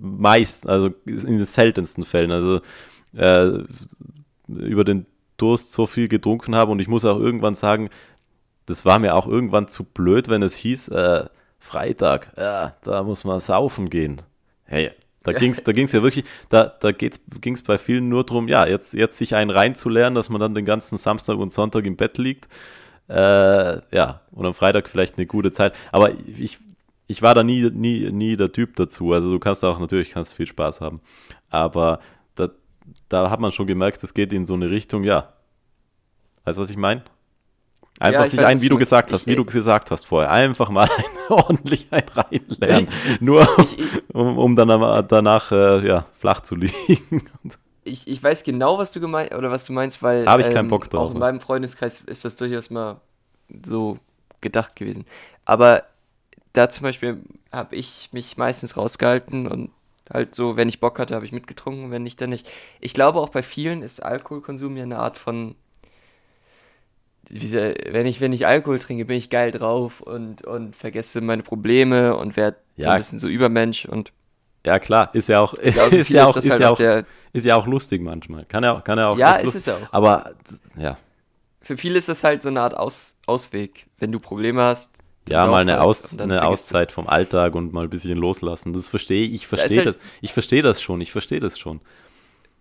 [0.00, 2.60] meist, also in den seltensten Fällen, also
[3.16, 3.50] äh,
[4.48, 6.72] über den Durst so viel getrunken habe.
[6.72, 7.90] Und ich muss auch irgendwann sagen,
[8.66, 11.24] das war mir auch irgendwann zu blöd, wenn es hieß, äh,
[11.58, 14.22] Freitag, ja, da muss man saufen gehen.
[14.64, 14.90] Hey,
[15.22, 18.48] da ging es da ging's ja wirklich, da, da ging es bei vielen nur darum,
[18.48, 21.96] ja, jetzt, jetzt sich einen reinzulernen, dass man dann den ganzen Samstag und Sonntag im
[21.96, 22.48] Bett liegt.
[23.08, 23.14] Äh,
[23.94, 25.74] ja, und am Freitag vielleicht eine gute Zeit.
[25.90, 26.58] Aber ich,
[27.06, 29.12] ich war da nie, nie, nie der Typ dazu.
[29.12, 31.00] Also du kannst auch natürlich kannst viel Spaß haben.
[31.50, 32.00] Aber
[32.34, 32.50] da,
[33.08, 35.34] da hat man schon gemerkt, es geht in so eine Richtung, ja.
[36.44, 37.02] Weißt du, was ich meine?
[38.00, 39.22] Einfach Ja, ich sich weiß, ein, wie du gesagt meinst.
[39.22, 40.88] hast, wie Ich- du gesagt hast vorher, einfach mal
[41.28, 42.88] ordentlich ein reinlernen.
[43.20, 44.68] Nur Ich, ich, um, um dann
[45.08, 47.28] danach äh, ja, flach zu liegen.
[47.84, 50.68] ich, ich weiß genau, was du gemeint oder was du meinst, weil Hab ich keinen
[50.68, 51.20] Bock drauf, auch in ne?
[51.20, 53.00] meinem Freundeskreis ist das durchaus mal
[53.64, 53.98] so
[54.40, 55.04] gedacht gewesen.
[55.44, 55.84] Aber
[56.54, 57.18] da zum Beispiel
[57.52, 59.70] habe ich mich meistens rausgehalten und
[60.12, 62.48] halt so, wenn ich Bock hatte, habe ich mitgetrunken, wenn nicht, dann nicht.
[62.80, 65.54] Ich glaube auch bei vielen ist Alkoholkonsum ja eine Art von
[67.32, 72.14] wenn ich, wenn ich Alkohol trinke, bin ich geil drauf und, und vergesse meine Probleme
[72.16, 72.90] und werde so Ja.
[72.92, 74.12] ein bisschen so Übermensch und
[74.66, 75.74] Ja, klar, ist ja auch, ist
[76.06, 78.44] viel ja auch, das ist halt ja auch der, ist ja auch lustig manchmal.
[78.44, 79.66] Kann ja, auch- kann ja auch Ja, ist lustig.
[79.66, 79.92] es auch.
[79.92, 80.32] Aber
[80.76, 80.98] ja,
[81.62, 83.86] für viele ist das halt so eine Art Aus, Ausweg.
[83.98, 84.94] Wenn du Probleme hast,
[85.28, 88.72] ja, mal eine, halt Aus, eine Auszeit vom Alltag und mal ein bisschen loslassen.
[88.72, 89.32] Das verstehe ich.
[89.34, 89.96] Ich ist verstehe halt- das.
[90.20, 91.00] Ich verstehe das schon.
[91.00, 91.80] Ich verstehe das schon.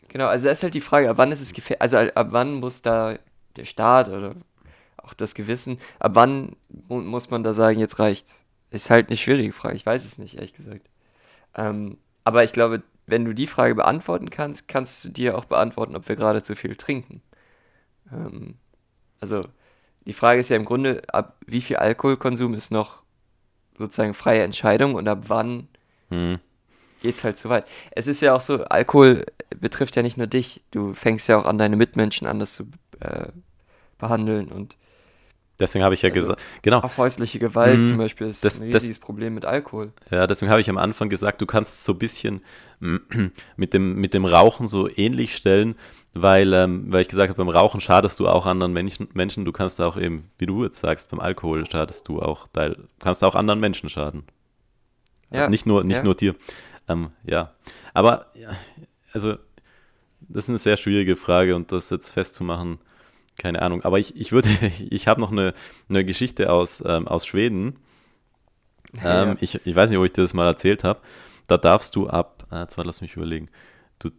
[0.09, 2.55] Genau, also da ist halt die Frage, ab wann ist es gefährlich, also ab wann
[2.55, 3.15] muss da
[3.55, 4.35] der Staat oder
[5.11, 6.55] auch das Gewissen, ab wann
[6.87, 8.45] mu muss man da sagen, jetzt reicht's?
[8.69, 10.89] Ist halt eine schwierige Frage, ich weiß es nicht, ehrlich gesagt.
[11.55, 15.95] Ähm, aber ich glaube, wenn du die Frage beantworten kannst, kannst du dir auch beantworten,
[15.95, 17.21] ob wir gerade zu viel trinken.
[18.11, 18.55] Ähm,
[19.19, 19.45] also
[20.05, 23.03] die Frage ist ja im Grunde, ab wie viel Alkoholkonsum ist noch
[23.77, 25.67] sozusagen freie Entscheidung und ab wann
[26.09, 26.39] Hm.
[27.01, 27.65] geht's halt zu weit.
[27.91, 29.25] Es ist ja auch so, Alkohol
[29.59, 30.63] betrifft ja nicht nur dich.
[30.71, 32.67] Du fängst ja auch an, deine Mitmenschen anders zu
[32.99, 33.27] äh,
[33.97, 34.77] behandeln und
[35.61, 36.79] Deswegen habe ich ja Also, gesagt, genau.
[36.79, 37.83] auch häusliche Gewalt Mhm.
[37.85, 39.93] zum Beispiel ist Das- ein das- riesiges Problem mit Alkohol.
[40.09, 42.41] Ja, deswegen habe ich am Anfang gesagt, du kannst so ein bisschen
[43.55, 45.75] mit dem, mit dem Rauchen so ähnlich stellen,
[46.13, 49.45] weil, ähm, weil ich gesagt habe, beim Rauchen schadest du auch anderen Menschen, Menschen.
[49.45, 52.47] Du kannst auch eben, wie du jetzt sagst, beim Alkohol schadest du auch,
[52.99, 54.23] kannst auch anderen Menschen schaden.
[55.29, 56.03] Also Ja, nicht nur, nicht ja.
[56.03, 56.35] nur dir.
[56.89, 57.53] Ähm, ja,
[57.93, 58.25] aber
[59.13, 59.35] also
[60.21, 62.79] das ist eine sehr schwierige Frage und das jetzt festzumachen,
[63.41, 63.81] keine Ahnung.
[63.83, 64.47] Aber ich, ich würde,
[64.89, 65.53] ich habe noch eine,
[65.89, 67.77] eine Geschichte aus, ähm, aus Schweden.
[69.05, 69.35] Ähm, Ja.
[69.39, 70.99] ich, ich weiß nicht, ob ich dir das mal erzählt habe.
[71.47, 73.47] Da darfst du ab, äh, warte, lass mich überlegen.
[73.99, 74.09] Du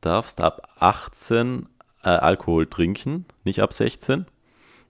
[0.00, 1.66] darfst ab 18
[2.02, 4.24] äh, Alkohol trinken, nicht ab 16.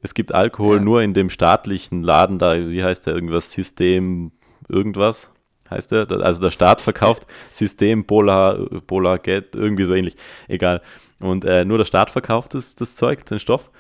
[0.00, 0.82] Es gibt Alkohol Ja.
[0.84, 4.30] nur in dem staatlichen Laden da, wie heißt der, irgendwas, System,
[4.68, 5.32] irgendwas
[5.70, 6.06] heißt der.
[6.06, 10.16] Da- Also der Staat verkauft System, Polar, Polar Get, irgendwie so ähnlich.
[10.48, 10.80] Egal.
[11.20, 13.70] Und äh, nur der Staat verkauft das, das Zeug, den Stoff.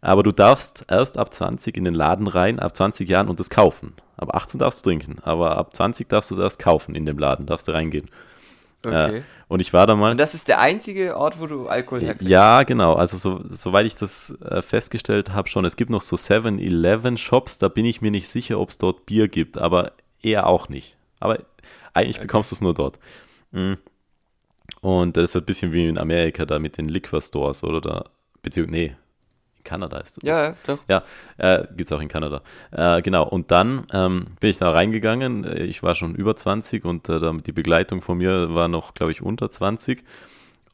[0.00, 3.48] Aber du darfst erst ab 20 in den Laden rein, ab 20 Jahren und das
[3.50, 3.94] kaufen.
[4.16, 7.18] Ab 18 darfst du trinken, aber ab 20 darfst du es erst kaufen in dem
[7.18, 8.10] Laden, darfst du reingehen.
[8.84, 9.18] Okay.
[9.18, 10.10] Äh, und ich war da mal.
[10.12, 12.28] Und das ist der einzige Ort, wo du Alkohol herkriegst.
[12.30, 12.94] Ja, genau.
[12.94, 17.68] Also so, soweit ich das äh, festgestellt habe schon, es gibt noch so 7-Eleven-Shops, da
[17.68, 20.96] bin ich mir nicht sicher, ob es dort Bier gibt, aber eher auch nicht.
[21.24, 21.38] Aber
[21.94, 22.98] eigentlich bekommst du es nur dort.
[23.50, 23.78] Mhm.
[24.80, 28.04] Und das ist ein bisschen wie in Amerika da mit den Liquor Stores oder da,
[28.42, 28.96] beziehungsweise, nee,
[29.56, 30.24] in Kanada ist das.
[30.24, 30.78] Ja, ja, doch.
[30.88, 31.02] Ja,
[31.38, 32.42] äh, gibt es auch in Kanada.
[32.70, 35.44] Äh, genau, und dann ähm, bin ich da reingegangen.
[35.62, 39.22] Ich war schon über 20 und äh, die Begleitung von mir war noch, glaube ich,
[39.22, 40.04] unter 20.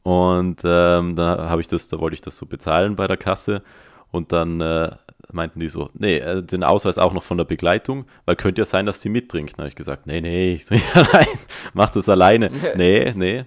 [0.02, 3.62] Und ähm, da habe ich das, da wollte ich das so bezahlen bei der Kasse.
[4.10, 4.90] Und dann äh,
[5.32, 8.64] meinten die so, nee, äh, den Ausweis auch noch von der Begleitung, weil könnte ja
[8.66, 9.54] sein, dass die mittrinkt.
[9.54, 11.26] Da habe ich gesagt, nee, nee, ich trinke allein,
[11.74, 12.50] mach das alleine.
[12.76, 13.44] nee, nee,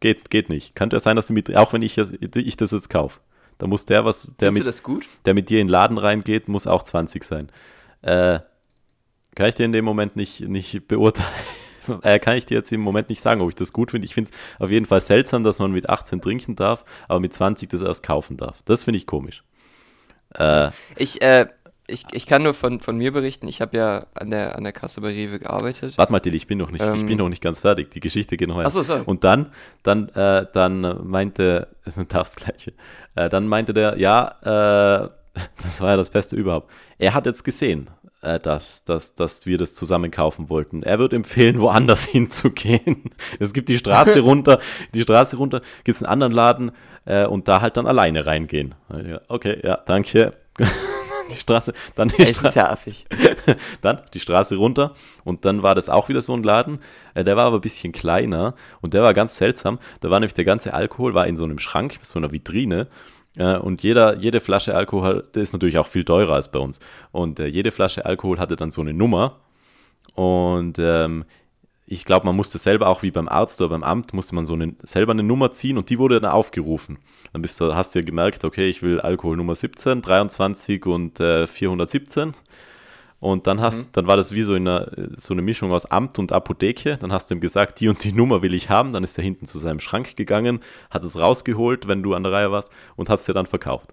[0.00, 0.74] geht, geht nicht.
[0.74, 3.20] Könnte ja sein, dass die mittrinkt, auch wenn ich, das- ich das jetzt kaufe.
[3.58, 6.66] Da muss der was, der Findest mit, der mit dir in den Laden reingeht, muss
[6.68, 7.48] auch 20 sein.
[8.02, 8.38] Äh,
[9.34, 11.28] kann ich dir in dem Moment nicht, nicht beurteilen.
[12.02, 14.04] Äh, kann ich dir jetzt im Moment nicht sagen, ob ich das gut finde.
[14.04, 17.32] Ich finde es auf jeden Fall seltsam, dass man mit 18 trinken darf, aber mit
[17.32, 18.60] 20 das erst kaufen darf.
[18.66, 19.42] Das finde ich komisch.
[20.34, 21.46] Äh, Ich, äh,
[21.90, 24.74] ich, ich kann nur von, von mir berichten, ich habe ja an der, an der
[24.74, 25.96] Kasse bei Rewe gearbeitet.
[25.96, 27.06] warte mal, Tilly, ich bin noch nicht, ich Ähm.
[27.06, 27.90] bin noch nicht ganz fertig.
[27.90, 28.68] Die Geschichte geht noch weiter.
[28.68, 29.02] Ach so, sorry.
[29.06, 29.46] Und dann,
[29.82, 32.74] dann, äh, dann meinte, das ist das Gleiche.
[33.14, 35.08] Äh, dann meinte der, ja, äh,
[35.62, 36.70] das war ja das Beste überhaupt.
[36.98, 37.88] Er hat jetzt gesehen,
[38.20, 40.82] dass, dass, dass wir das zusammen kaufen wollten.
[40.82, 43.10] Er wird empfehlen, woanders hinzugehen.
[43.38, 44.58] Es gibt die Straße runter,
[44.94, 46.72] die Straße runter, gibt es einen anderen Laden
[47.04, 48.74] äh, und da halt dann alleine reingehen.
[49.28, 50.32] Okay, ja, danke.
[51.30, 53.06] die Straße, dann die ist ja affig.
[53.82, 56.80] dann die Straße runter und dann war das auch wieder so ein Laden.
[57.14, 59.78] Äh, der war aber ein bisschen kleiner und der war ganz seltsam.
[60.00, 62.88] Da war nämlich der ganze Alkohol war in so einem Schrank, so einer Vitrine.
[63.44, 66.80] Und jeder, jede Flasche Alkohol, der ist natürlich auch viel teurer als bei uns.
[67.12, 69.36] Und äh, jede Flasche Alkohol hatte dann so eine Nummer.
[70.14, 71.24] Und ähm,
[71.86, 74.54] ich glaube, man musste selber auch wie beim Arzt oder beim Amt, musste man so
[74.54, 76.98] eine, selber eine Nummer ziehen und die wurde dann aufgerufen.
[77.32, 81.18] Dann bist du, hast du ja gemerkt, okay, ich will Alkohol Nummer 17, 23 und
[81.20, 82.34] äh, 417.
[83.20, 86.20] Und dann hast, dann war das wie so, in einer, so eine Mischung aus Amt
[86.20, 86.98] und Apotheke.
[86.98, 88.92] Dann hast du ihm gesagt, die und die Nummer will ich haben.
[88.92, 92.32] Dann ist er hinten zu seinem Schrank gegangen, hat es rausgeholt, wenn du an der
[92.32, 93.92] Reihe warst, und hat es dir dann verkauft.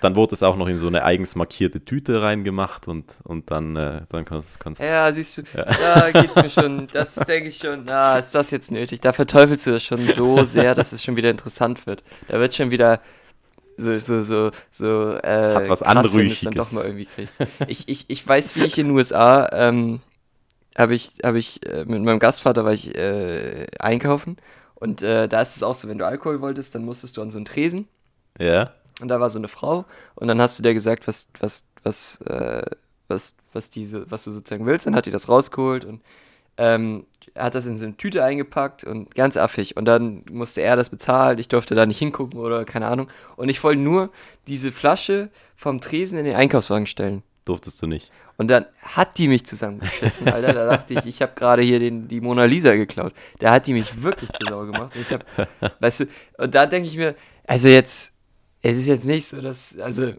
[0.00, 3.76] dann wurde es auch noch in so eine eigens markierte Tüte reingemacht und, und dann,
[3.76, 4.84] äh, dann kannst du.
[4.84, 8.70] Ja, siehst du, da geht's mir schon, das denke ich schon, na, ist das jetzt
[8.70, 9.00] nötig?
[9.00, 12.04] Da verteufelst du das schon so sehr, dass es schon wieder interessant wird.
[12.28, 13.00] Da wird schon wieder
[13.80, 17.36] so, so, so, so, äh, hat was krass, wenn dann doch mal irgendwie kriegst.
[17.66, 20.00] Ich, ich, ich weiß, wie ich in den USA, ähm,
[20.76, 24.36] habe ich, habe ich, äh, mit meinem Gastvater war ich äh, einkaufen.
[24.74, 27.30] Und äh, da ist es auch so, wenn du Alkohol wolltest, dann musstest du an
[27.30, 27.88] so einen Tresen.
[28.38, 28.72] Ja.
[29.00, 29.84] und da war so eine Frau.
[30.14, 32.64] Und dann hast du der gesagt, was, was, was, äh,
[33.08, 36.00] was, was diese, was du sozusagen willst, dann hat die das rausgeholt und
[36.60, 39.76] ähm, hat das in so eine Tüte eingepackt und ganz affig.
[39.76, 43.08] Und dann musste er das bezahlen, ich durfte da nicht hingucken oder keine Ahnung.
[43.36, 44.10] Und ich wollte nur
[44.46, 47.22] diese Flasche vom Tresen in den Einkaufswagen stellen.
[47.46, 48.12] Durftest du nicht.
[48.36, 50.52] Und dann hat die mich zusammengeschissen, Alter.
[50.52, 53.14] Da dachte ich, ich habe gerade hier den, die Mona Lisa geklaut.
[53.38, 54.94] Da hat die mich wirklich zu sauer gemacht.
[54.94, 55.24] Und ich habe,
[55.80, 56.04] weißt du,
[56.36, 57.14] und da denke ich mir,
[57.46, 58.12] also jetzt,
[58.60, 60.12] es ist jetzt nicht so, dass, also,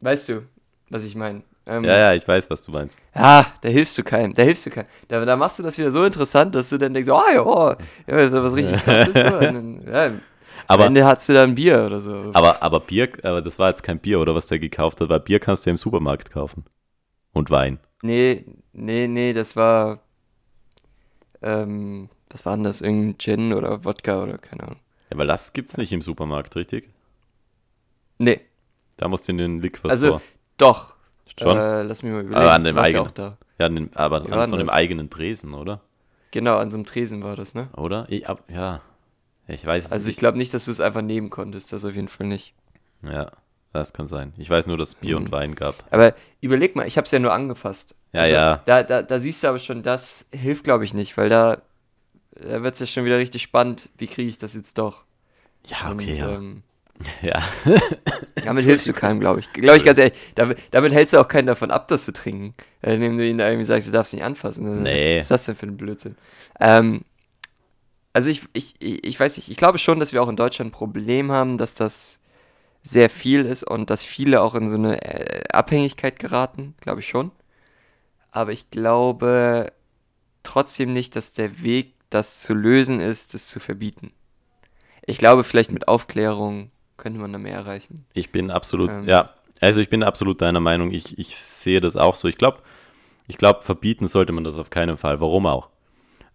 [0.00, 0.42] weißt du,
[0.90, 1.42] was ich meine?
[1.66, 3.00] Ähm, Ja, ja, ich weiß, was du meinst.
[3.14, 4.86] ja, da hilfst du keinem, da hilfst du keinem.
[5.08, 7.74] Da, da machst du das wieder so interessant, dass du dann denkst, oh ja, oh,
[8.06, 9.14] ja, ist ja was richtig krasses.
[9.14, 9.36] So.
[9.38, 10.10] Und dann, ja,
[10.68, 12.30] Aber- am Ende hast du dann Bier oder so.
[12.34, 15.20] Aber, aber Bier, aber das war jetzt kein Bier, oder was der gekauft hat, weil
[15.20, 16.64] Bier kannst du ja im Supermarkt kaufen.
[17.32, 17.80] Und Wein.
[18.02, 19.98] Nee, nee, nee, das war,
[21.42, 22.80] ähm, was war denn das?
[22.80, 24.80] Irgendein Gin oder Wodka oder keine Ahnung.
[25.10, 26.88] Ja, weil das gibt's nicht im Supermarkt, richtig?
[28.18, 28.40] Nee,
[28.96, 30.20] Da musst du in den Liquor also
[30.56, 30.94] doch.
[31.38, 31.56] Schon?
[31.56, 32.40] Äh, lass mich mal überlegen.
[32.40, 33.06] Aber an dem ja eigenen.
[33.06, 33.36] auch da.
[33.58, 34.74] ja, den, aber an so einem das?
[34.74, 35.80] eigenen Tresen, oder?
[36.30, 37.68] Genau, an so einem Tresen war das, ne?
[37.76, 38.06] Oder?
[38.08, 38.80] Ich, ab, ja.
[39.48, 40.18] Ich weiß es Also ich nicht.
[40.18, 42.52] glaube nicht, dass du es einfach nehmen konntest, das auf jeden Fall nicht.
[43.02, 43.30] Ja,
[43.72, 44.32] das kann sein.
[44.38, 45.26] Ich weiß nur, dass es Bier Mhm.
[45.26, 45.74] und Wein gab.
[45.90, 47.94] Aber überleg mal, ich habe es ja nur angefasst.
[48.12, 48.62] Ja, ja.
[48.66, 51.58] Da, da, da siehst du aber schon, das hilft, glaube ich, nicht, weil da,
[52.32, 55.04] da wird es ja schon wieder richtig spannend, wie kriege ich das jetzt doch.
[55.66, 56.28] Ja, okay, Und, ja.
[56.34, 56.62] Ähm,
[57.22, 57.42] ja.
[58.44, 59.52] damit hilfst du keinem, glaube ich.
[59.52, 60.18] Glaube ich ganz ehrlich.
[60.34, 62.54] Damit, damit hältst du auch keinen davon ab, das zu trinken.
[62.82, 64.66] Äh, indem du ihn da irgendwie sagst, du darfst nicht anfassen.
[64.66, 65.18] Also, Nee.
[65.18, 66.16] Was ist das denn für ein Blödsinn?
[66.60, 67.04] Ähm,
[68.12, 70.70] also ich, ich, ich ich weiß nicht, ich glaube schon, dass wir auch in Deutschland
[70.70, 72.20] ein Problem haben, dass das
[72.82, 77.06] sehr viel ist und dass viele auch in so eine äh, Abhängigkeit geraten, glaube ich
[77.08, 77.30] schon.
[78.30, 79.72] Aber ich glaube
[80.44, 84.12] trotzdem nicht, dass der Weg, das zu lösen ist, das zu verbieten.
[85.04, 88.04] Ich glaube, vielleicht mit Aufklärung könnte man da mehr erreichen.
[88.14, 89.04] Ich bin absolut, Ähm.
[89.08, 89.30] ja,
[89.60, 90.90] also ich bin absolut deiner Meinung.
[90.92, 92.28] Ich, ich sehe das auch so.
[92.28, 92.58] Ich glaube,
[93.28, 95.20] ich glaube, verbieten sollte man das auf keinen Fall.
[95.20, 95.68] Warum auch?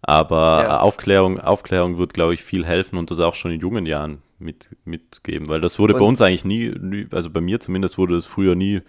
[0.02, 0.80] Aber Ja.
[0.80, 4.70] Aufklärung, Aufklärung wird, glaube ich, viel helfen und das auch schon in jungen Jahren mit,
[4.84, 8.16] mitgeben, weil das wurde bei Und- uns eigentlich nie, nie, also bei mir zumindest wurde
[8.16, 8.80] es früher nie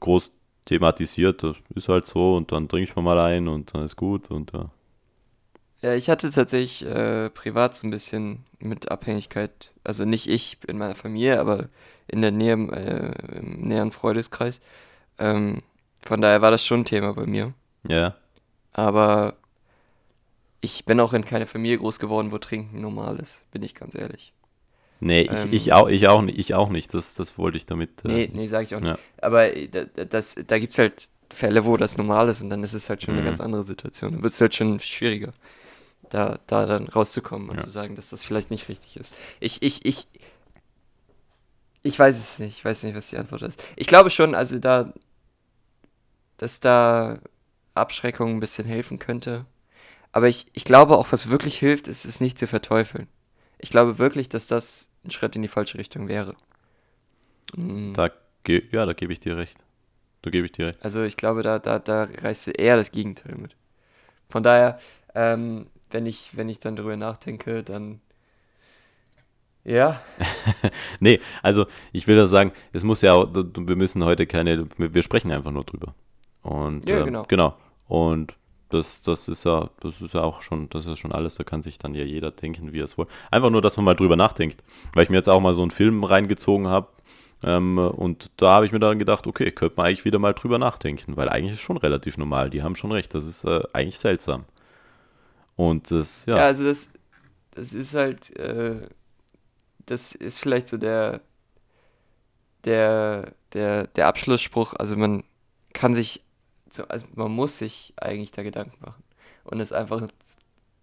[0.00, 0.32] groß
[0.64, 1.42] thematisiert.
[1.42, 4.52] Das ist halt so und dann trinkst du mal ein und dann ist gut und
[4.52, 4.70] ja.
[5.82, 10.76] Ja, ich hatte tatsächlich äh, privat so ein bisschen mit Abhängigkeit, also nicht ich in
[10.78, 11.68] meiner Familie, aber
[12.06, 14.60] in der Nähe, äh, im näheren Freundeskreis.
[15.18, 15.62] Ähm,
[16.02, 17.54] von daher war das schon ein Thema bei mir.
[17.88, 18.16] Ja,
[18.72, 19.36] Aber
[20.60, 23.94] ich bin auch in keine Familie groß geworden, wo Trinken normal ist, bin ich ganz
[23.94, 24.32] ehrlich.
[25.00, 25.52] nee, ich, Ähm.
[25.52, 26.92] ich, auch, ich, auch, nicht- ich auch nicht.
[26.94, 28.04] Das, das wollte ich damit.
[28.04, 28.90] äh, Nee, nee, sag ich auch nicht.
[28.90, 28.98] Ja.
[29.22, 32.50] Aber äh, da, da- das, da gibt es halt Fälle, wo das normal ist und
[32.50, 33.20] dann ist es halt schon Mhm.
[33.20, 34.12] eine ganz andere Situation.
[34.12, 35.32] Dann wird es halt schon schwieriger,
[36.10, 37.64] da, da dann rauszukommen und Ja.
[37.64, 39.12] zu sagen, dass das vielleicht nicht richtig ist.
[39.40, 40.06] Ich, ich, ich,
[41.82, 42.58] ich weiß es nicht.
[42.58, 43.62] Ich weiß nicht, was die Antwort ist.
[43.76, 44.92] Ich glaube schon, also da,
[46.36, 47.18] dass da
[47.74, 49.46] Abschreckung ein bisschen helfen könnte.
[50.12, 53.08] Aber ich, ich glaube auch, was wirklich hilft, ist es nicht zu verteufeln.
[53.58, 56.34] Ich glaube wirklich, dass das ein Schritt in die falsche Richtung wäre.
[57.54, 57.92] Mm.
[57.94, 58.10] Da,
[58.42, 59.58] ge ja, da gebe ich dir recht.
[60.22, 60.84] Da gebe ich dir recht.
[60.84, 63.54] Also ich glaube, da, da, da reißt du eher das Gegenteil mit.
[64.28, 64.78] Von daher,
[65.14, 68.00] ähm, wenn ich, wenn ich dann drüber nachdenke, dann
[69.64, 70.00] ja,
[71.00, 75.30] Nee, also ich will da sagen, es muss ja wir müssen heute keine, wir sprechen
[75.32, 75.94] einfach nur drüber.
[76.42, 77.24] Und Ja, ähm, genau.
[77.28, 77.56] genau.
[77.86, 78.34] Und
[78.70, 81.62] das, das ist ja, das ist ja auch schon, das ist schon alles, da kann
[81.62, 83.06] sich dann ja jeder denken, wie er es will.
[83.30, 84.62] Einfach nur, dass man mal drüber nachdenkt.
[84.94, 86.88] Weil ich mir jetzt auch mal so einen Film reingezogen habe.
[87.42, 90.58] Ähm, und da habe ich mir dann gedacht, okay, könnte man eigentlich wieder mal drüber
[90.58, 92.50] nachdenken, weil eigentlich ist es schon relativ normal.
[92.50, 94.44] Die haben schon recht, das ist äh, eigentlich seltsam.
[95.56, 96.90] Und das, ja, ja, also das,
[97.52, 98.88] das ist halt, äh,
[99.86, 101.20] das ist vielleicht so der,
[102.64, 104.74] der, der, der Abschlussspruch.
[104.74, 105.24] Also man
[105.72, 106.22] kann sich,
[106.70, 109.02] so, also man muss sich eigentlich da Gedanken machen.
[109.44, 110.06] Und es einfach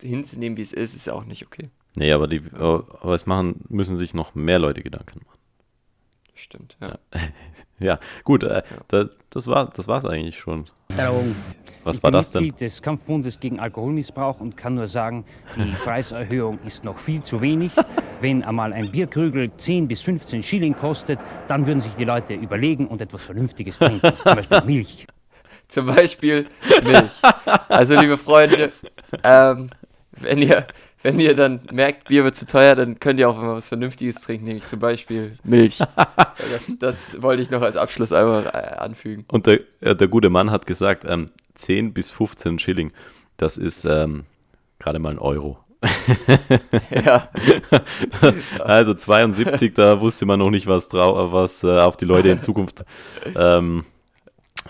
[0.01, 1.69] hinzunehmen, wie es ist, ist ja auch nicht okay.
[1.95, 5.37] nee, aber die, aber es machen, müssen sich noch mehr Leute Gedanken machen.
[6.35, 6.99] Stimmt, ja.
[7.79, 10.65] Ja, gut, äh, da, das war das war's eigentlich schon.
[11.87, 12.43] Was ich war bin das denn?
[12.43, 15.23] Mitglied des Kampfbundes gegen Alkoholmissbrauch und kann nur sagen,
[15.55, 17.71] die Preiserhöhung ist noch viel zu wenig.
[18.19, 22.87] wenn einmal ein Bierkrügel 10 bis 15 Schilling kostet, dann würden sich die Leute überlegen
[22.87, 25.07] und etwas Vernünftiges trinken, zum Beispiel Milch.
[25.69, 26.47] Zum Beispiel
[26.81, 27.11] Milch.
[27.67, 28.71] Also, liebe Freunde,
[29.21, 29.69] ähm,
[30.11, 30.65] wenn ihr,
[31.03, 34.21] wenn ihr dann merkt, Bier wird zu teuer, dann könnt ihr auch mal was Vernünftiges
[34.21, 35.79] trinken, nämlich zum Beispiel Milch.
[36.53, 39.25] Das, das wollte ich noch als Abschluss einmal äh, anfügen.
[39.27, 41.25] Und der, der gute Mann hat gesagt, ähm,
[41.57, 42.91] 10 bis 15 Schilling,
[43.37, 44.25] das ist ähm,
[44.79, 45.59] gerade mal ein Euro.
[46.89, 47.29] Ja,
[48.59, 52.41] Also 72, da wusste man noch nicht, was, drau was äh, auf die Leute in
[52.41, 52.83] Zukunft
[53.35, 53.85] ähm,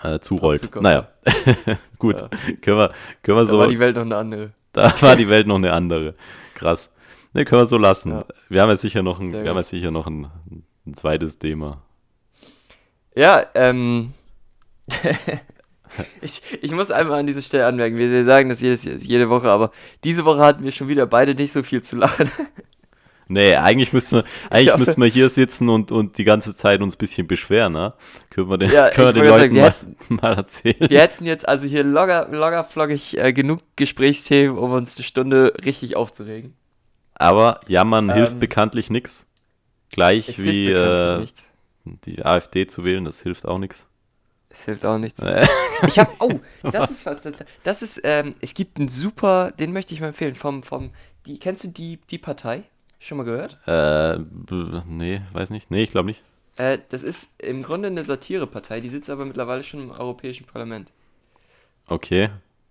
[0.02, 0.60] äh, zurollt.
[0.60, 1.08] Zukommt, Naja,
[1.98, 2.16] gut,
[2.60, 4.52] können wir, können wir da so, war die Welt noch eine andere.
[4.72, 6.14] da war die Welt noch eine andere.
[6.54, 6.90] Krass.
[7.32, 8.12] Ne, können wir so lassen.
[8.12, 8.24] Ja.
[8.48, 10.28] Wir haben ja sicher noch ein, Sehr wir haben ja sicher noch ein,
[10.86, 11.82] ein zweites Thema.
[13.14, 14.12] Ja, ähm.
[16.20, 19.70] ich, ich muss einmal an dieser Stelle anmerken, wir, sagen das jedes, jede Woche, aber
[20.04, 22.30] diese Woche hatten wir schon wieder beide nicht so viel zu lachen.
[23.30, 26.94] Nee, eigentlich müssten wir, eigentlich müssten wir hier sitzen und, und die ganze Zeit uns
[26.94, 27.92] ein bisschen beschweren, ne?
[28.30, 30.88] Können wir den, Ja, können wir den Leuten sagen, wir mal, mal erzählen.
[30.88, 35.52] Wir hätten jetzt also hier locker, locker flockig äh, genug Gesprächsthemen, um uns eine Stunde
[35.62, 36.54] richtig aufzuregen.
[37.16, 39.26] Aber jammern hilft Ähm, bekanntlich nichts.
[39.90, 41.40] Gleich wie hilft
[41.84, 43.87] äh, die AfD zu wählen, das hilft auch nichts.
[44.50, 45.20] Es hilft auch nichts.
[45.86, 46.40] Ich habe, oh,
[46.72, 50.08] das ist was, das, das ist, ähm, es gibt einen super, den möchte ich mal
[50.08, 50.90] empfehlen, vom, vom,
[51.26, 52.62] die, kennst du die, die Partei?
[53.00, 53.58] Schon mal gehört?
[53.66, 54.18] äh,
[54.86, 55.70] nee, weiß nicht.
[55.70, 56.22] Nee, ich glaube nicht.
[56.56, 60.90] Äh, das ist im Grunde eine Satirepartei, die sitzt aber mittlerweile schon im Europäischen Parlament.
[61.86, 62.30] Okay.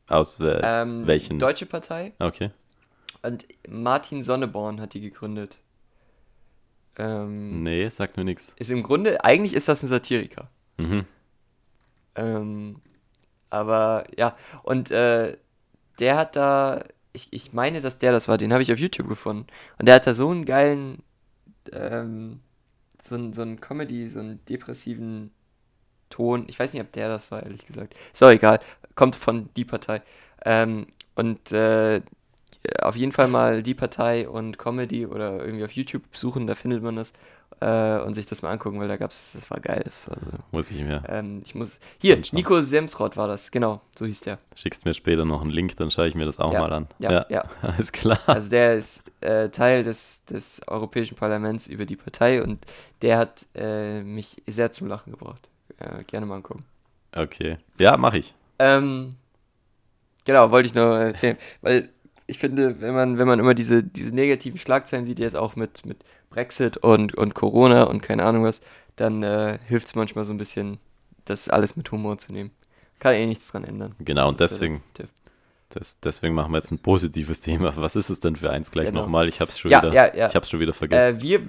[0.09, 1.37] Aus wel Ähm, welchen?
[1.39, 2.51] Deutsche Partei Okay.
[3.21, 5.57] und Martin Sonneborn hat die gegründet.
[6.97, 8.53] Ähm, Nee, sagt mir nichts.
[8.57, 10.49] Ist im Grunde, eigentlich ist das ein Satiriker.
[10.77, 11.05] Mhm.
[12.17, 12.81] Ähm,
[13.49, 15.37] aber ja, und äh,
[15.99, 19.07] der hat da, ich, ich meine, dass der das war, den habe ich auf YouTube
[19.07, 19.47] gefunden.
[19.79, 21.03] Und der hat da so einen geilen,
[21.71, 22.41] ähm,
[23.01, 25.31] so einen, so einen Comedy, so einen depressiven
[26.09, 26.45] Ton.
[26.47, 27.95] Ich weiß nicht, ob der das war, ehrlich gesagt.
[28.21, 28.59] Auch egal.
[28.95, 30.01] Kommt von die Partei.
[30.45, 32.01] Ähm, und äh,
[32.81, 36.83] auf jeden Fall mal die Partei und Comedy oder irgendwie auf YouTube suchen, da findet
[36.83, 37.13] man das.
[37.59, 39.81] Äh, und sich das mal angucken, weil da gab's, das war geil.
[39.83, 41.01] Das war so, Muss ich mir.
[41.07, 41.79] ähm, ich muss.
[41.97, 42.21] Hier.
[42.31, 44.37] Nico Semsrott war das, genau, so hieß der.
[44.55, 46.87] Schickst mir später noch einen Link, dann schaue ich mir das auch Ja, mal an.
[46.99, 47.45] ja, ja.
[47.63, 48.19] Alles klar.
[48.27, 52.63] Also der ist äh, Teil des, des Europäischen Parlaments über die Partei und
[53.01, 55.49] der hat äh, mich sehr zum Lachen gebracht.
[55.79, 56.63] Äh, gerne mal angucken.
[57.15, 57.57] Okay.
[57.79, 58.35] Ja, mache ich.
[58.59, 59.15] Ähm,
[60.25, 61.89] genau, wollte ich nur erzählen, weil
[62.29, 65.85] ich finde, wenn man, wenn man immer diese, diese negativen Schlagzeilen sieht, jetzt auch mit,
[65.85, 68.61] mit Brexit und, und Corona und keine Ahnung was,
[68.95, 70.79] dann äh, hilft es manchmal so ein bisschen,
[71.25, 72.51] das alles mit Humor zu nehmen.
[72.99, 73.95] Kann eh nichts dran ändern.
[73.99, 74.81] Genau, und deswegen,
[75.69, 77.75] das, deswegen machen wir jetzt ein positives Thema.
[77.77, 79.01] Was ist es denn für eins gleich Genau.
[79.01, 79.27] nochmal?
[79.27, 80.27] Ich hab's schon Ja, wieder, ja, ja.
[80.27, 81.17] ich hab's schon wieder vergessen.
[81.19, 81.41] Äh, wir,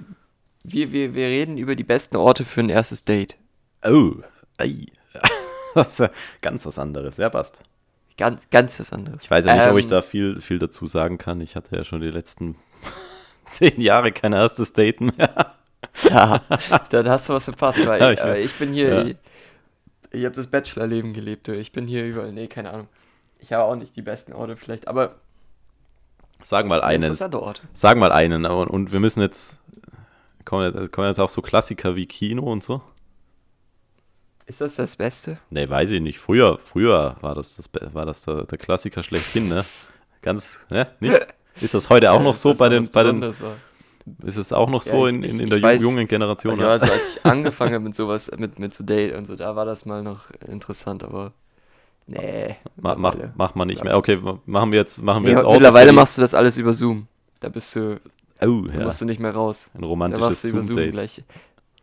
[0.63, 3.35] wir, wir, wir reden über die besten Orte für ein erstes Date.
[3.83, 4.13] oh,
[4.57, 4.85] ei.
[5.73, 6.11] das ist
[6.41, 7.17] ganz was anderes.
[7.17, 7.63] Ja, passt.
[8.17, 9.23] Ganz, ganz was anderes.
[9.23, 11.39] Ich weiß ja nicht, ob ich Ähm, da viel, viel dazu sagen kann.
[11.41, 12.57] Ich hatte ja schon die letzten
[13.51, 15.55] zehn Jahre kein erstes Date mehr.
[16.09, 16.41] Ja,
[16.89, 19.01] dann hast du was verpasst, weil Ja, ich, äh, ich bin hier, Ja.
[19.03, 19.15] ich,
[20.11, 22.87] ich habe das Bachelorleben gelebt, ich bin hier überall, nee, keine Ahnung.
[23.39, 25.15] Ich habe auch nicht die besten Orte vielleicht, aber
[26.43, 27.15] Sag mal einen.
[27.33, 27.61] Orte.
[27.73, 28.45] Sag mal einen.
[28.45, 29.57] Aber, und wir müssen jetzt.
[30.45, 32.81] Kommen, jetzt- kommen jetzt auch so Klassiker wie Kino und so?
[34.45, 35.37] Ist das das Beste?
[35.49, 36.19] Nee, weiß ich nicht.
[36.19, 39.65] Früher, früher war das, das war das der, der Klassiker schlechthin, ne?
[40.21, 40.87] Ganz, ne?
[40.99, 41.27] Nicht?
[41.61, 43.21] Ist das heute auch noch so bei da den, bei den,
[44.23, 46.59] ist es auch noch Ja, so in, in, in der weiß- jungen Generation?
[46.59, 49.55] Ja, also als ich angefangen habe mit sowas, mit, mit so Date und so, da
[49.55, 51.33] war das mal noch interessant, aber
[52.07, 52.55] nee.
[52.77, 53.97] Ma, mach, mach man nicht mehr.
[53.97, 56.73] Okay, machen wir jetzt, machen wir Nee, jetzt Orte mittlerweile machst du das alles über
[56.73, 57.07] Zoom.
[57.39, 57.99] Da bist du,
[58.41, 58.85] Oh, da ja.
[58.85, 59.69] musst du nicht mehr raus.
[59.73, 61.23] Ein Da romantisches machst du über Zoom gleich.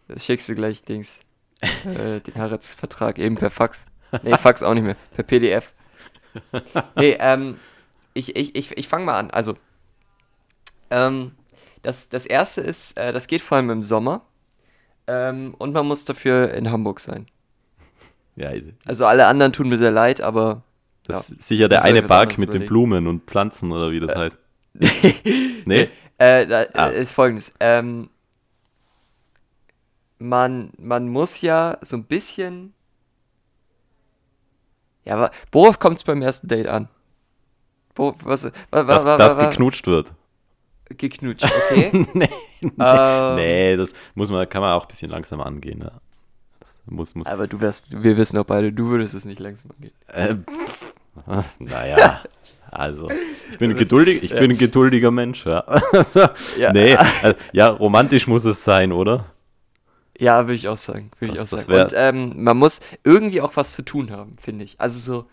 [0.08, 1.20] Da schickst du gleich Dings.
[1.62, 3.86] äh, den Heiratsvertrag eben per Fax.
[4.22, 4.96] Nee, Fax auch nicht mehr.
[5.14, 5.72] Per PDF.
[6.96, 7.56] Nee, ähm,
[8.12, 9.30] ich, ich, ich, ich fange mal an.
[9.30, 9.56] Also,
[10.90, 11.32] ähm,
[11.82, 14.22] das, das erste ist, äh, das geht vor allem im Sommer.
[15.06, 17.26] Ähm, und man muss dafür in Hamburg sein.
[18.38, 18.50] Ja,
[18.84, 20.62] Also alle anderen tun mir sehr leid, aber
[21.04, 21.34] das ja.
[21.36, 22.66] ist sicher der eine was Park mit den überlegen.
[22.66, 24.36] Blumen und Pflanzen oder wie das heißt.
[25.64, 25.88] Nee?
[26.18, 26.86] Äh, da, Ah.
[26.88, 27.54] ist folgendes.
[27.60, 28.10] Ähm,
[30.18, 32.74] man, man muss ja so ein bisschen.
[35.04, 36.88] Ja, worauf kommt es beim ersten Date an?
[37.94, 40.12] Wo, was, wa, wa, Dass wa, das wa, wa, geknutscht wird.
[40.96, 41.90] Geknutscht, okay.
[42.14, 42.28] nee,
[42.62, 43.34] nee, Ähm.
[43.36, 45.80] nee, das muss man, kann man auch ein bisschen langsamer angehen.
[45.82, 45.92] Ja.
[46.60, 49.72] Das muss, muss, Aber du wärst, wir wissen doch beide, du würdest es nicht langsam
[49.72, 49.94] angehen.
[50.08, 50.94] äh, pff,
[51.58, 52.20] Naja,
[52.70, 53.08] also,
[53.50, 55.64] ich bin, geduldig, ich bin ein geduldiger Mensch, ja.
[56.58, 56.72] Ja.
[56.72, 59.26] Nee, also, ja, romantisch muss es sein, oder?
[60.18, 61.10] Ja, würde ich auch sagen.
[61.18, 61.76] Würde ich Das- auch das sagen.
[61.76, 61.92] wär- Und
[62.36, 64.80] ähm, man muss irgendwie auch was zu tun haben, finde ich.
[64.80, 65.26] Also so,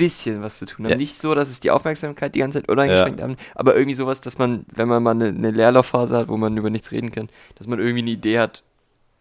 [0.00, 0.92] bisschen was zu tun haben.
[0.92, 0.96] Ja.
[0.96, 4.38] Nicht so, dass es die Aufmerksamkeit die ganze Zeit uneingeschränkt haben, aber irgendwie sowas, dass
[4.38, 7.66] man, wenn man mal eine, eine Leerlaufphase hat, wo man über nichts reden kann, dass
[7.66, 8.62] man irgendwie eine Idee hat,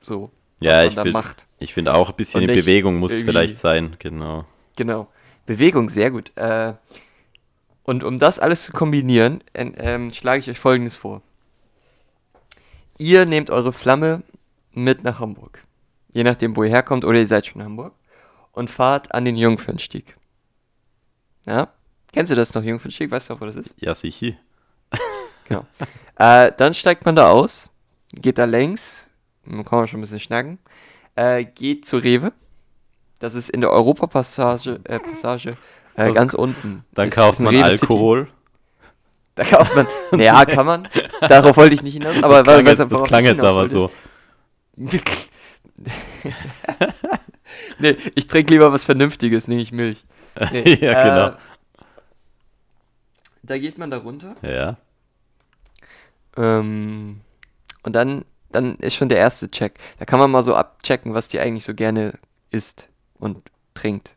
[0.01, 1.45] so, Ja, was man ich da macht.
[1.59, 4.45] Ich finde auch, ein bisschen in Bewegung muss vielleicht sein, genau.
[4.75, 5.07] Genau.
[5.45, 6.31] Bewegung, sehr gut.
[6.35, 6.73] Äh,
[7.83, 11.21] und um das alles zu kombinieren, ähm, ähm, schlage ich euch Folgendes vor.
[12.99, 14.21] Ihr nehmt eure Flamme
[14.73, 15.63] mit nach Hamburg.
[16.13, 17.93] Je nachdem, wo ihr herkommt, oder ihr seid schon in Hamburg.
[18.51, 20.17] Und fahrt an den Jungfernstieg.
[21.45, 21.69] Ja?
[22.11, 23.11] Kennst du das noch, Jungfernstieg?
[23.11, 23.73] Weißt du noch, wo das ist?
[23.77, 24.33] Ja, sicher.
[25.47, 25.65] Genau.
[26.19, 27.71] äh, dann steigt man da aus,
[28.13, 29.09] geht da längs,
[29.45, 30.59] dann kann man schon ein bisschen schnacken,
[31.15, 32.31] äh, geht zur Rewe.
[33.17, 35.57] Das ist in der Europapassage äh, Passage,
[35.95, 36.85] äh, ganz unten.
[36.93, 37.81] Dann ist- kauft ist man Rewe City.
[37.85, 38.27] Alkohol.
[39.33, 39.87] Da kauft man.
[40.19, 40.87] Ja, kann man.
[41.21, 42.21] Darauf wollte ich nicht hinaus.
[42.21, 43.89] Aber das klang, jetzt, das klang jetzt aber so.
[47.79, 50.05] nee, ich trinke lieber was Vernünftiges, nämlich Milch.
[50.51, 51.27] Nee, Ja, genau.
[51.27, 51.37] Äh,
[53.43, 54.35] da geht man da runter.
[54.41, 54.77] Ja.
[56.37, 57.21] Ähm,
[57.83, 59.79] und dann, dann ist schon der erste Check.
[59.97, 62.13] Da kann man mal so abchecken, was die eigentlich so gerne
[62.51, 64.15] isst und trinkt.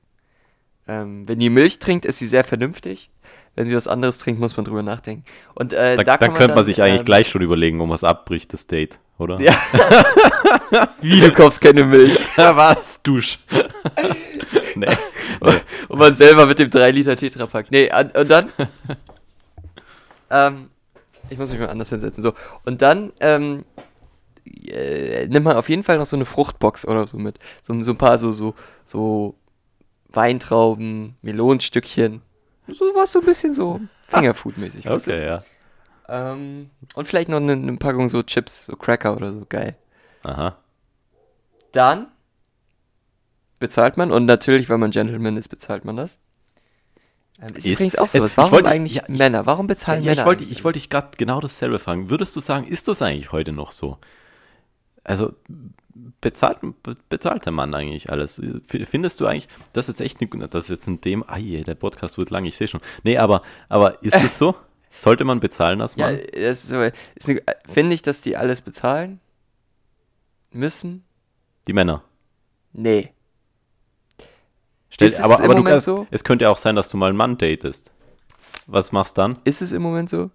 [0.87, 3.09] Ähm, wenn die Milch trinkt, ist sie sehr vernünftig.
[3.55, 5.25] Wenn sie was anderes trinkt, muss man drüber nachdenken.
[5.55, 7.91] Und äh, Da, da, da kann könnte man sich eigentlich ähm, gleich schon überlegen, um
[7.91, 9.39] was abbricht, das Date, oder?
[9.41, 9.55] Ja.
[11.03, 12.19] Wie, du kaufst keine Milch.
[12.37, 13.03] was?
[13.03, 13.39] Dusch.
[14.75, 14.87] nee.
[15.89, 17.71] Und man selber mit dem 3 Liter Tetrapack.
[17.71, 18.51] Nee, und dann.
[20.31, 20.71] ähm,
[21.29, 22.23] ich muss mich mal anders hinsetzen.
[22.23, 22.33] So.
[22.65, 23.65] Und dann ähm,
[24.67, 27.39] äh, nimmt man auf jeden Fall noch so eine Fruchtbox oder so mit.
[27.61, 29.35] So, so ein paar so, so, so
[30.11, 32.23] Weintrauben, Melonenstückchen.
[32.73, 34.85] So was so ein bisschen so Fingerfood-mäßig.
[34.87, 35.11] weißt du?
[35.11, 35.45] Okay, ja.
[36.09, 39.45] Ähm, und vielleicht noch eine, eine Packung so Chips, so Cracker oder so.
[39.49, 39.77] Geil.
[40.23, 40.57] Aha.
[41.73, 42.09] Dann
[43.59, 46.20] bezahlt man und natürlich, weil man Gentleman ist, bezahlt man das.
[47.41, 48.37] Ähm, ist, Ist- übrigens auch sowas.
[48.37, 49.47] Warum wollte- eigentlich ja, Männer?
[49.47, 50.23] Warum bezahlen Ja, Männer?
[50.23, 50.59] ich wollte eigentlich?
[50.59, 52.11] ich wollte dich gerade genau dasselbe fragen.
[52.11, 53.99] Würdest du sagen, ist das eigentlich heute noch so?
[55.05, 55.35] Also
[56.20, 58.40] bezahlt, be- bezahlt der Mann eigentlich alles?
[58.66, 61.62] Findest du eigentlich, das ist jetzt echt eine, das ist jetzt ein dem, ah je,
[61.64, 62.80] der Podcast wird lang, ich sehe schon.
[63.03, 64.55] Nee, aber, aber ist es so?
[64.95, 66.20] Sollte man bezahlen als ja, Mann?
[66.32, 67.34] das ist, so-
[67.72, 69.20] finde ich, dass die alles bezahlen
[70.51, 71.05] müssen?
[71.66, 72.03] Die Männer.
[72.72, 73.12] Nee.
[74.90, 76.07] Stell, Ist es aber im aber du kannst, so?
[76.11, 77.93] es könnte ja auch sein, dass du mal einen Mann datest.
[78.66, 79.38] Was machst dann?
[79.45, 80.30] Ist es im Moment so?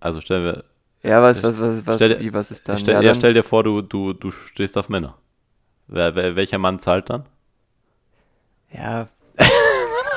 [0.00, 0.64] Also stell, dir-
[1.02, 2.78] Ja, was, was, was, was, Stell wie, was ist dann?
[2.78, 5.16] stell, ja, dann stell dir vor, du, du, du stehst auf Männer.
[5.88, 7.24] Wer, wer, welcher Mann zahlt dann?
[8.72, 9.08] ja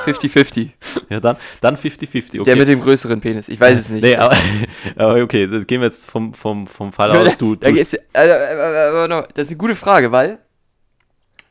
[0.06, 0.70] 50-50.
[1.08, 2.40] Ja, dann dann 50-50.
[2.40, 2.44] Okay.
[2.44, 3.48] Der mit dem größeren Penis.
[3.48, 4.02] Ich weiß es nicht.
[4.02, 4.36] Nee, aber,
[4.96, 7.36] aber okay, das gehen wir jetzt vom, vom, vom Fall aus.
[7.36, 10.38] Du, du, ist, äh, äh, aber noch, das ist eine gute Frage, weil,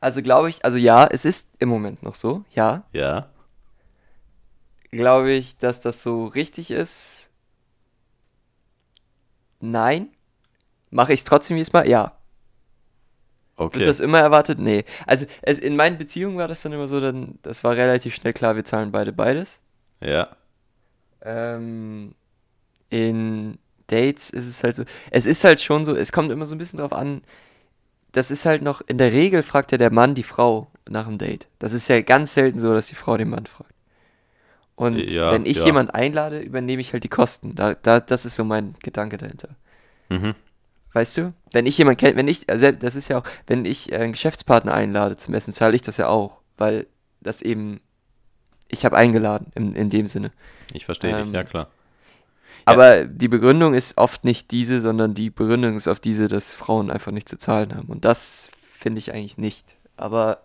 [0.01, 2.83] also glaube ich, also ja, es ist im Moment noch so, ja.
[2.91, 3.29] ja,
[4.91, 7.29] Glaube ich, dass das so richtig ist?
[9.59, 10.09] Nein.
[10.89, 11.87] Mache ich es trotzdem jedes Mal?
[11.87, 12.17] Ja.
[13.57, 13.79] okay.
[13.79, 14.59] Wird das immer erwartet?
[14.59, 14.85] Nee.
[15.07, 18.33] Also es, in meinen Beziehungen war das dann immer so, dann, das war relativ schnell
[18.33, 19.61] klar, wir zahlen beide beides.
[20.01, 20.35] ja,
[21.21, 22.15] Ähm,
[22.89, 26.55] in Dates ist es halt so, es ist halt schon so, es kommt immer so
[26.55, 27.21] ein bisschen drauf an,
[28.11, 31.17] das ist halt noch, in der Regel fragt ja der Mann die Frau nach dem
[31.17, 31.47] Date.
[31.59, 33.74] Das ist ja ganz selten so, dass die Frau den Mann fragt.
[34.75, 35.65] Und Ja, wenn ich ja.
[35.65, 37.55] jemand einlade, übernehme ich halt die Kosten.
[37.55, 39.49] Da, da, das ist so mein Gedanke dahinter.
[40.09, 40.35] mhm.
[40.93, 41.33] Weißt du?
[41.51, 44.13] Wenn ich jemand kenne, wenn ich, also das ist ja auch, wenn ich äh, einen
[44.13, 46.87] Geschäftspartner einlade zum Essen, zahle ich das ja auch, weil
[47.19, 47.81] das eben,
[48.69, 50.31] ich habe eingeladen, in, in dem Sinne.
[50.71, 51.67] ich verstehe dich, Ähm, ja klar.
[52.63, 56.89] Aber die Begründung ist oft nicht diese, sondern die Begründung ist auf diese, dass Frauen
[56.89, 57.89] einfach nicht zu zahlen haben.
[57.89, 59.75] Und das finde ich eigentlich nicht.
[59.97, 60.43] Aber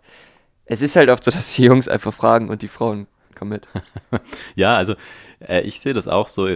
[0.67, 3.07] es ist halt oft so, dass die Jungs einfach fragen und die Frauen
[3.41, 3.69] kommen mit.
[4.55, 4.95] Ja, also
[5.41, 6.49] äh, ich sehe das auch so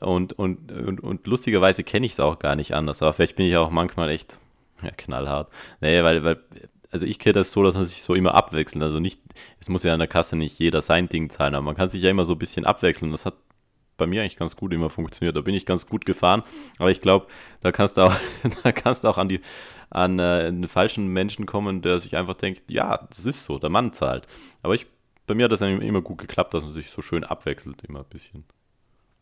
[0.00, 3.46] und, und, und, und lustigerweise kenne ich es auch gar nicht anders, aber vielleicht bin
[3.46, 4.38] ich auch manchmal echt
[4.82, 5.50] ja, knallhart.
[5.80, 6.40] Nee, weil, weil,
[6.90, 8.82] also ich kenne das so, dass man sich so immer abwechselt.
[8.82, 9.20] Also nicht,
[9.60, 12.02] es muss ja an der Kasse nicht jeder sein Ding zahlen, aber man kann sich
[12.02, 13.12] ja immer so ein bisschen abwechseln.
[13.12, 13.34] Das hat
[13.96, 15.36] bei mir eigentlich ganz gut immer funktioniert.
[15.36, 16.42] Da bin ich ganz gut gefahren.
[16.78, 17.26] Aber ich glaube,
[17.60, 18.14] da kannst du auch,
[18.62, 19.40] da kannst du auch an die
[19.90, 23.70] an äh, einen falschen Menschen kommen, der sich einfach denkt, ja, das ist so, der
[23.70, 24.26] Mann zahlt.
[24.62, 24.86] Aber ich,
[25.26, 28.04] bei mir hat das immer gut geklappt, dass man sich so schön abwechselt, immer ein
[28.10, 28.44] bisschen.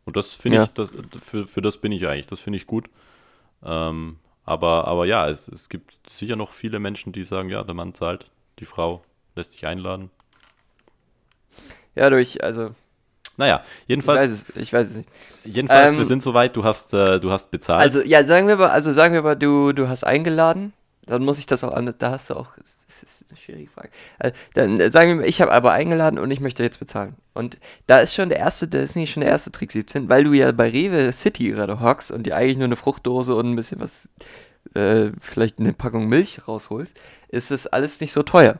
[0.05, 0.65] Und das finde Ja.
[0.65, 2.89] ich, das, für, für das bin ich eigentlich, das finde ich gut.
[3.65, 7.75] Ähm, aber, aber ja, es, es gibt sicher noch viele Menschen, die sagen, ja, der
[7.75, 8.31] Mann zahlt,
[8.61, 9.03] die Frau
[9.37, 10.11] lässt sich einladen.
[11.95, 12.75] Ja, durch, also,
[13.37, 15.09] Naja, ich jedenfalls, weiß es, ich weiß es nicht.
[15.45, 17.81] jedenfalls wir Ähm, sind soweit, du hast, äh, du hast bezahlt.
[17.81, 20.73] Also, ja, sagen wir mal, also sagen wir mal, du, du hast eingeladen,
[21.09, 23.91] dann muss ich das auch an, da hast du auch, das ist eine schwierige Frage.
[24.19, 27.17] Also, dann äh, sagen wir mal, ich habe aber eingeladen und ich möchte jetzt bezahlen.
[27.35, 30.25] Und da ist schon der erste, das ist nicht schon der erste Trick 17, weil
[30.25, 33.57] du ja bei Rewe City gerade hockst und dir eigentlich nur eine Fruchtdose und ein
[33.57, 34.11] bisschen was,
[34.75, 36.97] äh, vielleicht eine Packung Milch rausholst,
[37.29, 38.59] ist das alles nicht so teuer.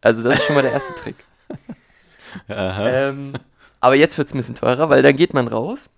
[0.00, 1.16] Also, das ist schon mal der erste Trick.
[2.48, 2.88] Aha.
[2.88, 3.34] Ähm,
[3.80, 5.88] aber jetzt wird es ein bisschen teurer, weil dann geht man raus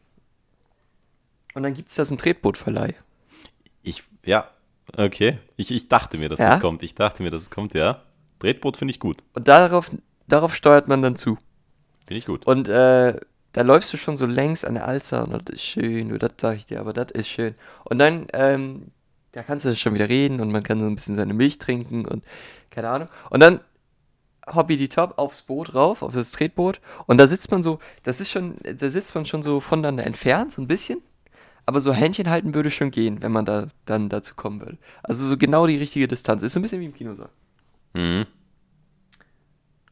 [1.54, 2.94] und dann gibt es da so einen Tretbootverleih.
[3.82, 4.50] Ich, ja,
[4.96, 5.38] okay.
[5.56, 6.50] Ich, ich dachte mir, dass Ja?
[6.50, 6.82] das kommt.
[6.82, 8.02] Ich dachte mir, dass es kommt, ja.
[8.38, 9.22] Tretboot finde ich gut.
[9.34, 9.90] Und darauf,
[10.28, 11.38] darauf steuert man dann zu.
[12.06, 12.46] Finde ich gut.
[12.46, 13.18] Und äh,
[13.52, 16.56] da läufst du schon so längs an der Alster und das ist schön, das sag
[16.56, 17.54] ich dir, aber das ist schön.
[17.84, 18.92] Und dann, ähm,
[19.32, 22.04] da kannst du schon wieder reden und man kann so ein bisschen seine Milch trinken
[22.06, 22.22] und
[22.70, 23.08] keine Ahnung.
[23.30, 23.60] Und dann
[24.46, 26.80] Hobby die Top aufs Boot rauf, auf das Tretboot.
[27.06, 30.52] Und da sitzt man so, das ist schon, da sitzt man schon so voneinander entfernt,
[30.52, 31.02] so ein bisschen.
[31.66, 34.78] Aber so Händchen halten würde schon gehen, wenn man da dann dazu kommen würde.
[35.02, 36.42] Also so genau die richtige Distanz.
[36.42, 37.28] Ist so ein bisschen wie im Kinosaal.
[37.92, 38.26] Mhm.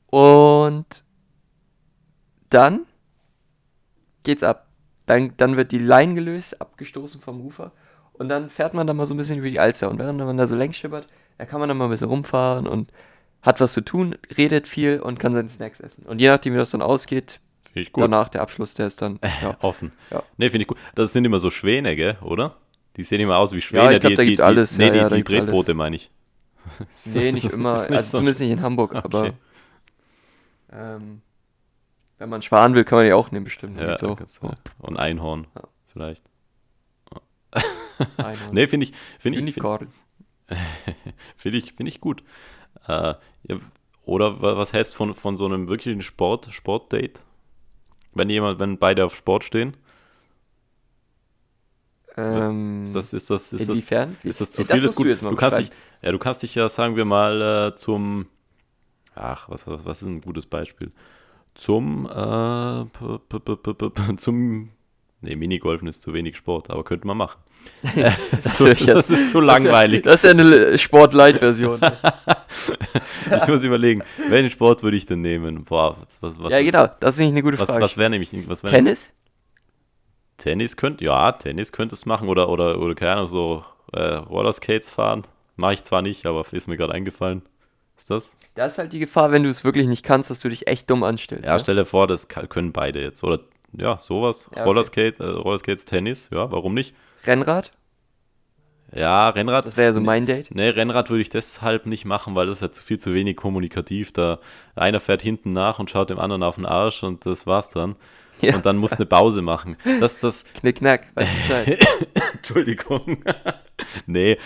[0.06, 1.04] Und
[2.50, 2.86] dann
[4.22, 4.68] geht's ab.
[5.06, 7.72] Dann, dann wird die Line gelöst, abgestoßen vom Ufer.
[8.12, 9.90] Und dann fährt man da mal so ein bisschen über die Alster.
[9.90, 11.08] Und während man da so längs schippert,
[11.38, 12.92] da kann man dann mal ein bisschen rumfahren und
[13.42, 16.06] hat was zu tun, redet viel und kann seinen Snacks essen.
[16.06, 17.40] Und je nachdem, wie das dann ausgeht,
[17.82, 18.02] ich gut.
[18.04, 19.18] danach der Abschluss, der ist dann.
[19.42, 19.92] Ja, Offen.
[20.10, 20.22] Ja.
[20.36, 20.78] Nee, finde ich gut.
[20.94, 22.56] Das sind immer so Schwäne, gell, oder?
[22.96, 23.84] Die sehen immer aus wie Schwäne.
[23.84, 24.78] Ja, ich glaub, die, da die, die, alles.
[24.78, 25.24] Nee, Ja, die, ja, die alles.
[25.24, 26.10] Tretboote meine ich.
[27.06, 27.80] nee, nicht immer.
[27.80, 28.94] Nicht also so- zumindest nicht in Hamburg.
[28.94, 29.32] Aber Okay.
[30.72, 31.20] ähm,
[32.18, 33.78] wenn man sparen will, kann man die auch nehmen, bestimmt.
[33.80, 34.16] Ja, du-
[34.78, 35.46] und Einhorn,
[35.86, 36.24] vielleicht.
[38.16, 38.52] Einhorn.
[38.52, 39.88] Nee, finde ich, finde ich, find, Unicorn.
[41.36, 42.22] find ich, find ich gut.
[42.86, 43.14] Äh,
[44.04, 47.20] oder wa- was heißt von, von so einem wirklichen Sport, Sportdate?
[48.14, 49.76] Wenn jemand, wenn beide auf Sport stehen,
[52.16, 54.16] Ähm, ist das, ist das, ist das, inwiefern?
[54.22, 54.82] ist das zu Ja, viel?
[54.82, 55.06] musst ist gut.
[55.06, 58.26] Du, du kannst dich, ja, du kannst dich ja, sagen wir mal, äh, zum,
[59.16, 60.92] ach, was, was, was ist ein gutes Beispiel?
[61.56, 63.56] Zum, äh, p- p-
[63.90, 64.70] p- zum,
[65.22, 67.40] nee, Minigolfen ist zu wenig Sport, aber könnte man machen.
[68.44, 70.02] Das zu- höre ich das ist zu langweilig.
[70.02, 71.80] Das ist ja eine Sport-Light-Version.
[73.42, 75.64] Ich muss überlegen, welchen Sport würde ich denn nehmen?
[75.64, 76.88] Boah, was, was, was, ja, genau.
[77.00, 77.80] Das ist nicht eine gute Frage.
[77.80, 79.14] was wäre nämlich, wär Tennis?
[80.36, 84.90] Tennis könnte, ja, Tennis könnte es machen oder, oder, oder keine Ahnung, so äh, Rollerskates
[84.90, 85.22] fahren.
[85.56, 87.42] Mache ich zwar nicht, aber ist mir gerade eingefallen.
[87.96, 88.36] Ist das?
[88.54, 90.90] Da ist halt die Gefahr, wenn du es wirklich nicht kannst, dass du dich echt
[90.90, 91.44] dumm anstellst.
[91.44, 91.60] Ja, ne?
[91.60, 93.22] stell dir vor, das können beide jetzt.
[93.22, 93.40] Oder
[93.72, 94.50] ja, sowas.
[94.50, 94.68] Ja, okay.
[94.68, 96.94] Rollerskate, äh, Rollerskates, Tennis, ja, warum nicht?
[97.24, 97.70] Rennrad?
[98.94, 99.66] Ja, Rennrad.
[99.66, 100.54] Das wäre ja so mein Date.
[100.54, 103.36] Nee, Rennrad würde ich deshalb nicht machen, weil das ist ja zu viel zu wenig
[103.36, 104.12] kommunikativ.
[104.12, 104.38] Da
[104.76, 107.96] einer fährt hinten nach und schaut dem anderen auf den Arsch und das war's dann.
[108.40, 108.54] Ja.
[108.56, 109.76] Und dann muss eine Pause machen.
[110.00, 111.06] Das, das, Knickknack.
[112.34, 113.22] Entschuldigung.
[114.06, 114.38] nee,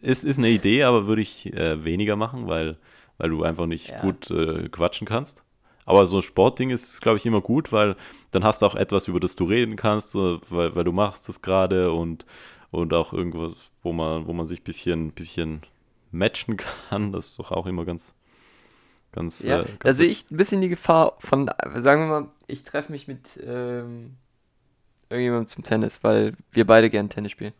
[0.00, 2.76] ist, ist eine Idee, aber würde ich äh, weniger machen, weil,
[3.18, 4.00] weil du einfach nicht Ja.
[4.00, 5.44] gut äh, quatschen kannst.
[5.86, 7.96] Aber so ein Sportding ist, glaube ich, immer gut, weil
[8.30, 11.42] dann hast du auch etwas, über das du reden kannst, weil, weil du machst das
[11.42, 12.24] gerade und,
[12.74, 13.52] und auch irgendwas,
[13.82, 15.62] wo man, wo man sich ein bisschen, bisschen
[16.10, 16.56] matchen
[16.90, 17.12] kann.
[17.12, 18.14] Das ist doch auch immer ganz,
[19.12, 19.40] ganz.
[19.40, 22.64] Ja, äh, da ganz sehe ich ein bisschen die Gefahr von, sagen wir mal, ich
[22.64, 24.16] treffe mich mit ähm,
[25.08, 27.54] irgendjemandem zum Tennis, weil wir beide gern Tennis spielen.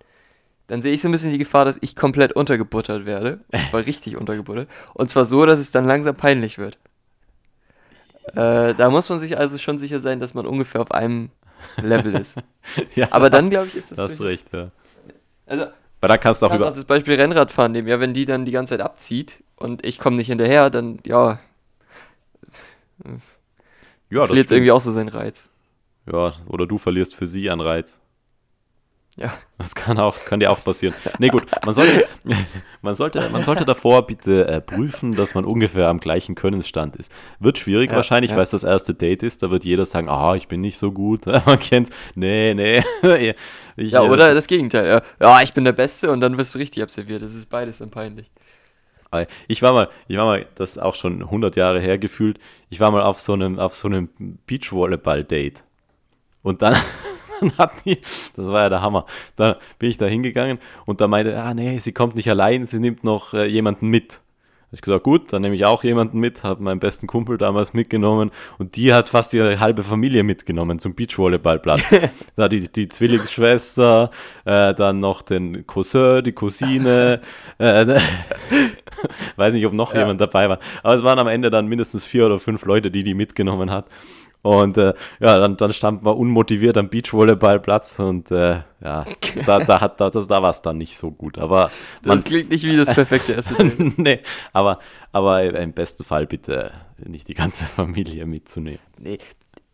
[0.66, 3.40] Dann sehe ich so ein bisschen die Gefahr, dass ich komplett untergebuttert werde.
[3.52, 4.68] Und zwar richtig untergebuttert.
[4.94, 6.78] Und zwar so, dass es dann langsam peinlich wird.
[8.28, 11.30] Äh, da muss man sich also schon sicher sein, dass man ungefähr auf einem
[11.76, 12.38] Level ist.
[12.94, 13.96] ja, Aber dann, glaube ich, ist das.
[13.96, 14.70] Da hast recht, ja.
[15.46, 15.66] Also,
[16.00, 16.70] Weil da kannst du auch kannst über.
[16.70, 17.88] auch das Beispiel Rennradfahren nehmen.
[17.88, 21.38] Ja, wenn die dann die ganze Zeit abzieht und ich komme nicht hinterher, dann, ja,
[24.10, 25.48] Ja, verliert es irgendwie auch so seinen Reiz.
[26.10, 28.00] Ja, oder du verlierst für sie an Reiz.
[29.16, 29.32] Ja.
[29.58, 30.92] Das kann auch, kann dir auch passieren.
[31.20, 32.06] Nee, gut, man sollte,
[32.82, 37.12] man sollte, man sollte davor bitte äh, prüfen, dass man ungefähr am gleichen Könnensstand ist.
[37.38, 38.36] Wird schwierig Ja, wahrscheinlich, ja.
[38.36, 39.42] weil es das erste Date ist.
[39.44, 41.26] Da wird jeder sagen, ah, ich bin nicht so gut.
[41.46, 42.82] Man kennt, nee, nee.
[43.76, 44.86] ich, Ja, äh, oder das Gegenteil.
[44.88, 45.02] Ja.
[45.20, 47.22] ja, ich bin der Beste und dann wirst du richtig observiert.
[47.22, 48.32] Das ist beides dann peinlich.
[49.12, 52.38] Äh, Ich war mal, ich war mal, das ist auch schon 100 Jahre her gefühlt.
[52.68, 54.08] Ich war mal auf so einem, auf so einem
[54.46, 55.62] Beachvolleyball-Date.
[56.42, 56.76] Und dann,
[57.40, 57.98] dann hat die,
[58.36, 59.06] das war ja der Hammer.
[59.36, 62.80] Da bin ich da hingegangen und da meinte, ah nee, sie kommt nicht allein, sie
[62.80, 64.20] nimmt noch äh, jemanden mit.
[64.74, 68.32] Ich gesagt, gut, dann nehme ich auch jemanden mit, habe meinen besten Kumpel damals mitgenommen
[68.58, 71.94] und die hat fast ihre halbe Familie mitgenommen zum Beachvolleyballplatz.
[72.36, 74.10] da die, die Zwillingsschwester,
[74.44, 77.20] äh, dann noch den Cousin, die Cousine,
[77.58, 78.00] äh,
[79.36, 82.26] weiß nicht, ob noch jemand dabei war, aber es waren am Ende dann mindestens vier
[82.26, 83.86] oder fünf Leute, die die mitgenommen hat.
[84.44, 89.06] Und äh, ja, dann, dann standen wir unmotiviert am Beachvolleyballplatz und äh, ja,
[89.46, 91.38] da, da, hat, da, das, da war es dann nicht so gut.
[91.38, 91.70] Aber
[92.02, 93.78] Das klingt nicht wie das perfekte Date.
[93.98, 94.20] nee,
[94.52, 94.80] aber,
[95.12, 96.72] aber im besten Fall bitte
[97.02, 98.80] nicht die ganze Familie mitzunehmen.
[98.98, 99.16] Nee,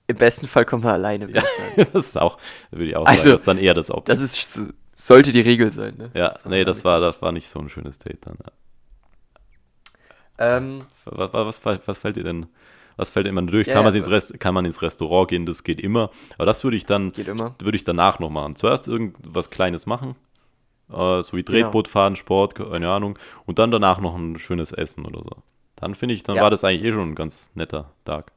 [0.07, 1.43] im besten Fall kommt man alleine, Ja,
[1.77, 2.39] das ist auch,
[2.71, 4.05] würde ich auch Also, sagen, das ist dann eher das Opfer.
[4.05, 6.11] Das ist, so- sollte die Regel sein, ne?
[6.15, 8.37] ja, nee, das war, das war nicht so ein schönes Date dann.
[10.39, 10.57] Ja.
[10.59, 12.47] Ähm, Was, was, was, was fällt dir denn,
[13.01, 13.67] was fällt immer durch?
[13.67, 16.11] Ja, kann, man ja, ins Rest, kann man ins Restaurant gehen, das geht immer.
[16.37, 17.55] Aber das würde ich dann, geht immer.
[17.59, 18.55] würde ich danach noch machen.
[18.57, 20.15] Zuerst irgendwas Kleines machen,
[20.91, 21.63] äh, so wie Genau.
[21.63, 25.43] Tretboot fahren, Sport, keine Ahnung, und dann danach noch ein schönes Essen oder so.
[25.77, 26.43] Dann finde ich, dann Ja.
[26.43, 28.33] war das eigentlich eh schon ein ganz netter Tag.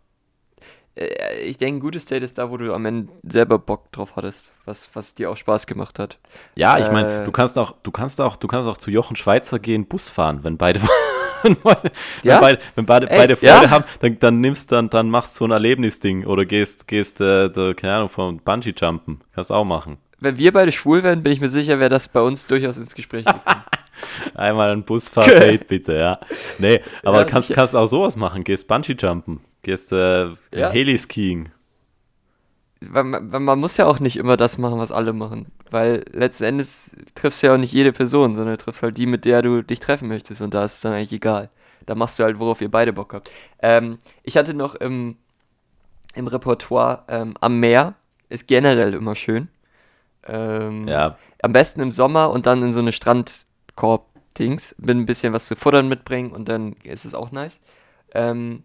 [0.96, 1.10] Äh,
[1.46, 4.52] Ich denke, ein gutes Date ist da, wo du am Ende selber Bock drauf hattest,
[4.66, 6.20] was, was dir auch Spaß gemacht hat.
[6.56, 9.16] Ja, ich Äh, meine, du kannst auch, du kannst auch, du kannst auch zu Jochen
[9.18, 10.80] Schweizer gehen, Bus fahren, wenn beide,
[11.54, 11.92] wenn beide,
[12.24, 12.40] Ja?
[12.40, 13.56] beide, wenn beide, Ey, beide ja?
[13.58, 17.50] Freude haben, dann, dann nimmst dann, dann machst so ein Erlebnisding oder gehst, gehst, äh,
[17.50, 19.98] da, keine Ahnung, vom Bungee Jumpen, kannst auch machen.
[20.20, 22.96] Wenn wir beide schwul wären, bin ich mir sicher, wäre das bei uns durchaus ins
[22.96, 23.44] Gespräch gekommen.
[24.36, 26.20] Einmal ein Busfahrt-Date bitte, ja.
[26.60, 27.60] Nee, aber Ja, kannst, sicher.
[27.60, 30.70] kannst auch sowas machen, gehst Bungee Jumpen, gehst äh, Ja.
[30.72, 31.50] Heliskiing.
[32.92, 35.48] Man, man muss ja auch nicht immer das machen, was alle machen.
[35.72, 39.06] Weil letzten Endes triffst du ja auch nicht jede Person, sondern du triffst halt die,
[39.06, 40.42] mit der du dich treffen möchtest.
[40.42, 41.50] Und da ist es dann eigentlich egal.
[41.86, 43.32] Da machst du halt, worauf ihr beide Bock habt.
[43.62, 45.18] Ähm, ich hatte noch im,
[46.16, 47.96] im Repertoire ähm, am Meer.
[48.30, 49.50] Ist generell immer schön.
[50.26, 54.76] Ähm, Ja, Am besten im Sommer und dann in so eine Strandkorb-Dings.
[54.78, 57.62] Bin ein bisschen was zu futtern mitbringen und dann ist es auch nice.
[58.14, 58.64] Ähm,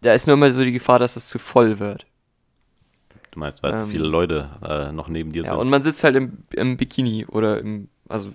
[0.00, 2.06] da ist nur immer so die Gefahr, dass es zu voll wird.
[3.34, 5.58] Du meinst, weil zu Ähm, viele Leute äh, noch neben dir Ja, sind.
[5.58, 8.30] und man sitzt halt im, im Bikini oder im, also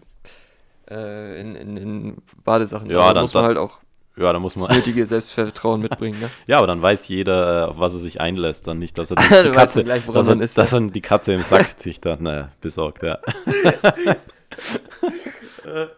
[0.89, 2.89] äh, in, in, in Badesachen.
[2.89, 3.79] Ja, Da dann- muss man dann- halt auch
[4.17, 6.29] ja, da muss das man, nötige Selbstvertrauen mitbringen, ne?
[6.45, 9.49] Ja, aber dann weiß jeder, auf was er sich einlässt, dann nicht, dass er die,
[9.49, 10.79] die Katze, dann gleich, dass, er, man ist, dass ja.
[10.79, 13.19] er die Katze im Sack sich dann äh, besorgt, ja.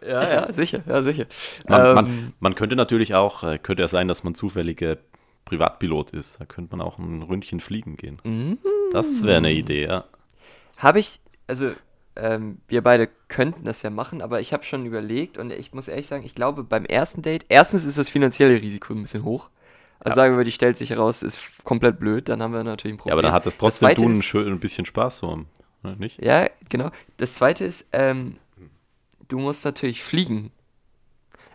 [0.06, 1.24] Ja, ja, sicher, ja, sicher.
[1.66, 4.98] Man, Ähm, man, man könnte natürlich auch, äh, könnte ja sein, dass man zufällige
[5.44, 6.40] Privatpilot ist.
[6.40, 8.20] Da könnte man auch ein Ründchen fliegen gehen.
[8.24, 8.58] Mhm.
[8.92, 10.04] Das wäre eine Idee, ja.
[10.76, 11.72] Habe ich, also
[12.16, 15.88] ähm, wir beide könnten das ja machen, aber ich habe schon überlegt und ich muss
[15.88, 19.48] ehrlich sagen, ich glaube beim ersten Date, erstens ist das finanzielle Risiko ein bisschen hoch.
[20.00, 22.98] Also sagen wir, die stellt sich heraus, ist komplett blöd, dann haben wir natürlich ein
[22.98, 23.10] Problem.
[23.10, 25.44] Ja, aber dann hat das trotzdem Zweite du ein, schön, ein bisschen Spaß so,
[25.82, 26.22] ne, nicht?
[26.22, 26.90] Ja, genau.
[27.18, 28.36] Das zweite ist, ähm,
[29.28, 30.50] du musst natürlich fliegen.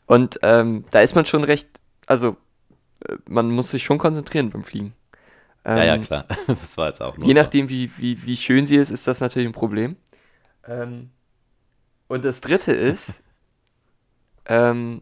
[0.05, 1.67] Und ähm, da ist man schon recht,
[2.05, 2.37] also
[3.27, 4.93] man muss sich schon konzentrieren beim Fliegen.
[5.65, 6.25] Ja, ja, Ähm, klar.
[6.47, 9.47] Das war jetzt auch Je nachdem, wie, wie, wie schön sie ist, ist das natürlich
[9.47, 9.97] ein Problem.
[10.65, 11.09] Ähm,
[12.07, 13.23] und das dritte ist,
[14.45, 15.01] ähm,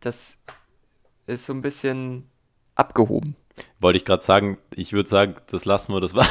[0.00, 0.38] das
[1.26, 2.28] ist so ein bisschen
[2.74, 3.36] abgehoben.
[3.78, 6.26] Wollte ich gerade sagen, ich würde sagen, das lassen wir, das war,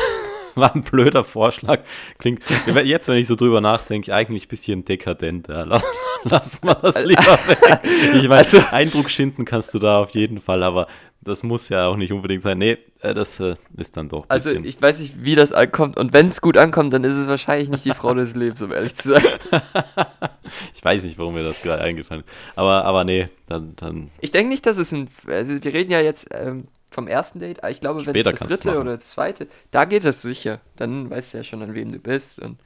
[0.56, 1.80] war ein blöder Vorschlag.
[2.18, 2.42] Klingt,
[2.84, 5.48] jetzt, wenn ich so drüber nachdenke, eigentlich ein bisschen dekadent.
[5.48, 5.64] Ja.
[5.64, 5.84] Lass,
[6.24, 7.80] lass mal das lieber weg.
[8.14, 10.88] Ich meine, Also- Eindruck schinden kannst du da auf jeden Fall, aber
[11.24, 12.58] das muss ja auch nicht unbedingt sein.
[12.58, 14.66] Nee, äh, das äh, ist dann doch Also bisschen.
[14.66, 15.98] ich weiß nicht, wie das ankommt.
[16.00, 18.72] Und wenn es gut ankommt, dann ist es wahrscheinlich nicht die Frau des Lebens, um
[18.72, 19.24] ehrlich zu sein.
[20.74, 22.34] ich weiß nicht, warum mir das gerade eingefallen ist.
[22.56, 25.10] Aber, aber nee, dann, dann Ich denke nicht, dass es ein.
[25.28, 28.40] Also wir reden ja jetzt ähm, vom ersten Date, aber ich glaube, wenn es das
[28.40, 30.60] dritte oder das zweite, da geht es sicher.
[30.76, 32.40] Dann weißt du ja schon, an wem du bist.
[32.40, 32.60] Und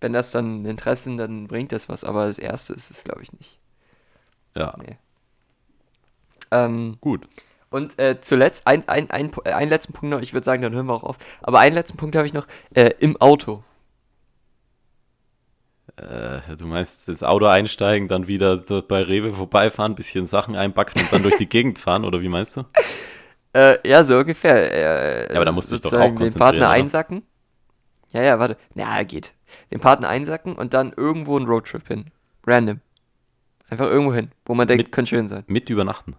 [0.00, 2.02] wenn das dann Interessen, dann bringt das was.
[2.04, 3.58] Aber das erste ist es, glaube ich, nicht.
[4.56, 4.98] ja, Nee.
[6.52, 7.28] Ähm, gut.
[7.70, 10.86] und äh, zuletzt, ein, ein, ein, einen letzten Punkt noch, ich würde sagen, dann hören
[10.86, 11.16] wir auch auf.
[11.40, 13.62] Aber einen letzten Punkt habe ich noch, äh, im Auto.
[15.96, 21.00] Äh, du meinst das Auto einsteigen, dann wieder dort bei Rewe vorbeifahren, bisschen Sachen einpacken
[21.02, 22.64] und dann durch die Gegend fahren, oder wie meinst du?
[23.52, 24.72] Äh, ja, so ungefähr.
[24.72, 26.70] Äh, Ja, aber da musst du dich doch auch den Partner oder?
[26.70, 27.22] einsacken.
[28.12, 28.56] Ja, ja, warte.
[28.74, 29.34] Na, geht.
[29.70, 32.06] Den Partner einsacken und dann irgendwo einen Roadtrip hin.
[32.46, 32.80] Random.
[33.68, 35.44] Einfach irgendwo hin, wo man denkt, Mit- könnte schön sein.
[35.46, 36.16] Mit übernachten.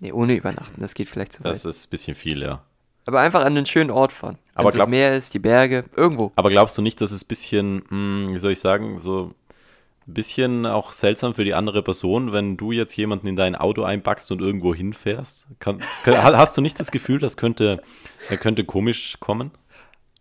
[0.00, 1.52] Nee, ohne übernachten, das geht vielleicht zu weit.
[1.52, 2.62] Das ist ein bisschen viel, ja.
[3.04, 4.38] Aber einfach an einen schönen Ort fahren.
[4.54, 6.32] Aber Wenn es das Meer ist, die Berge, irgendwo.
[6.36, 9.34] Aber glaubst du nicht, dass es ein bisschen, hm, wie soll ich sagen, so
[10.06, 14.30] bisschen auch seltsam für die andere Person, wenn du jetzt jemanden in dein Auto einpackst
[14.32, 15.46] und irgendwo hinfährst?
[15.58, 17.82] Kann, kann, ha- hast du nicht das Gefühl, das könnte,
[18.40, 19.50] könnte komisch kommen?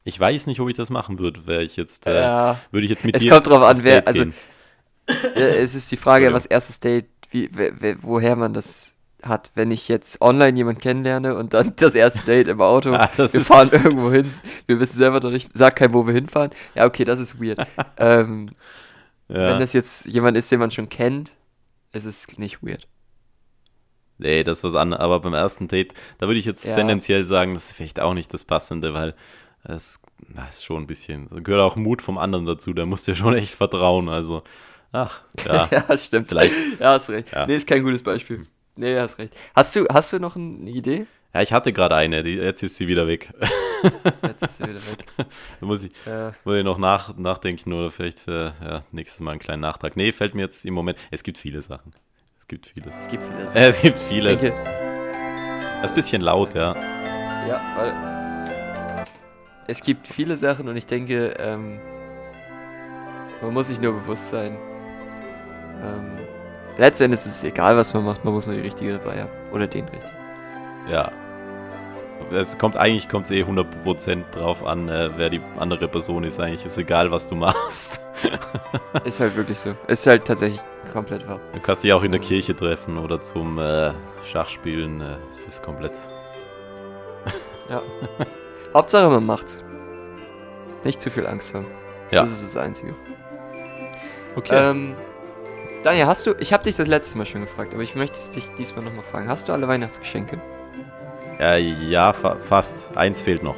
[0.03, 2.59] Ich weiß nicht, ob ich das machen würde, wäre ich jetzt, äh, Ja.
[2.71, 4.25] würde ich jetzt mit Es dir kommt drauf an, wer- also-.
[5.35, 9.51] Äh, es ist die Frage, was erstes Date wie, we- we- woher man das hat,
[9.55, 13.41] wenn ich jetzt online jemanden kennenlerne und dann das erste Date im Auto, Ah, wir
[13.41, 14.29] fahren irgendwo hin,
[14.67, 16.51] wir wissen selber noch nicht, sag kein, wo wir hinfahren.
[16.75, 17.59] Ja, okay, das ist weird.
[17.97, 18.49] ähm,
[19.31, 19.51] Ja.
[19.53, 21.37] Wenn das jetzt jemand ist, den man schon kennt,
[21.93, 22.87] ist es nicht weird.
[24.17, 25.01] Nee, das ist was anderes.
[25.01, 26.75] Aber beim ersten Date, da würde ich jetzt Ja.
[26.75, 29.15] tendenziell sagen, das ist vielleicht auch nicht das Passende, weil
[29.63, 29.99] es
[30.49, 33.15] ist schon ein bisschen, da gehört auch Mut vom anderen dazu, da musst du ja
[33.15, 34.09] schon echt vertrauen.
[34.09, 34.43] Also,
[34.91, 35.67] ach, ja.
[35.71, 36.29] Ja, stimmt.
[36.29, 36.53] Vielleicht.
[36.79, 37.31] Ja, hast recht.
[37.31, 37.45] Ja.
[37.47, 38.45] Nee, ist kein gutes Beispiel.
[38.75, 39.33] Nee, hast recht.
[39.55, 41.05] Hast du, hast du noch eine Idee?
[41.33, 43.33] Ja, ich hatte gerade eine, die, jetzt ist sie wieder weg.
[44.23, 45.05] Jetzt ist sie wieder weg.
[45.17, 45.25] da
[45.65, 49.39] muss ich, Äh, muss ich noch nach, nachdenken oder vielleicht für ja, nächstes Mal einen
[49.39, 49.95] kleinen Nachtrag.
[49.97, 51.91] Nee, fällt mir jetzt im Moment, es gibt viele Sachen.
[52.39, 52.93] Es gibt vieles.
[52.93, 53.57] es gibt viele Sachen.
[53.57, 54.41] Äh, es gibt vieles.
[54.41, 54.61] Denke,
[55.83, 56.75] ist ein bisschen laut, ja.
[57.47, 59.05] ja, weil
[59.67, 61.79] es gibt viele Sachen und ich denke, ähm,
[63.41, 64.57] man muss sich nur bewusst sein.
[65.81, 66.17] Ähm,
[66.77, 69.31] letztendlich ist es egal, was man macht, man muss nur die richtige dabei haben.
[69.51, 70.13] Oder den richtigen.
[70.87, 71.11] Ja.
[72.33, 76.39] Es kommt eigentlich kommt eh 100% drauf an, äh, wer die andere Person ist.
[76.39, 78.01] Eigentlich ist egal, was du machst.
[79.03, 79.75] Ist halt wirklich so.
[79.87, 80.61] Ist halt tatsächlich
[80.93, 81.39] komplett wahr.
[81.53, 83.91] Du kannst dich auch in der Kirche treffen oder zum äh,
[84.23, 85.01] Schachspielen.
[85.01, 85.91] Äh, es ist komplett.
[87.69, 87.81] Ja.
[88.73, 89.63] Hauptsache man macht's.
[90.83, 91.65] Nicht zu viel Angst haben.
[92.11, 92.21] Ja.
[92.21, 92.95] Das ist das Einzige.
[94.35, 94.55] Okay.
[94.55, 94.95] Ähm,
[95.83, 98.29] Daniel, hast du, ich habe dich das letzte Mal schon gefragt, aber ich möchte es
[98.29, 99.27] dich diesmal nochmal fragen.
[99.27, 100.39] Hast du alle Weihnachtsgeschenke?
[101.41, 102.95] Äh, ja, fa fast.
[102.97, 103.55] Eins fehlt noch.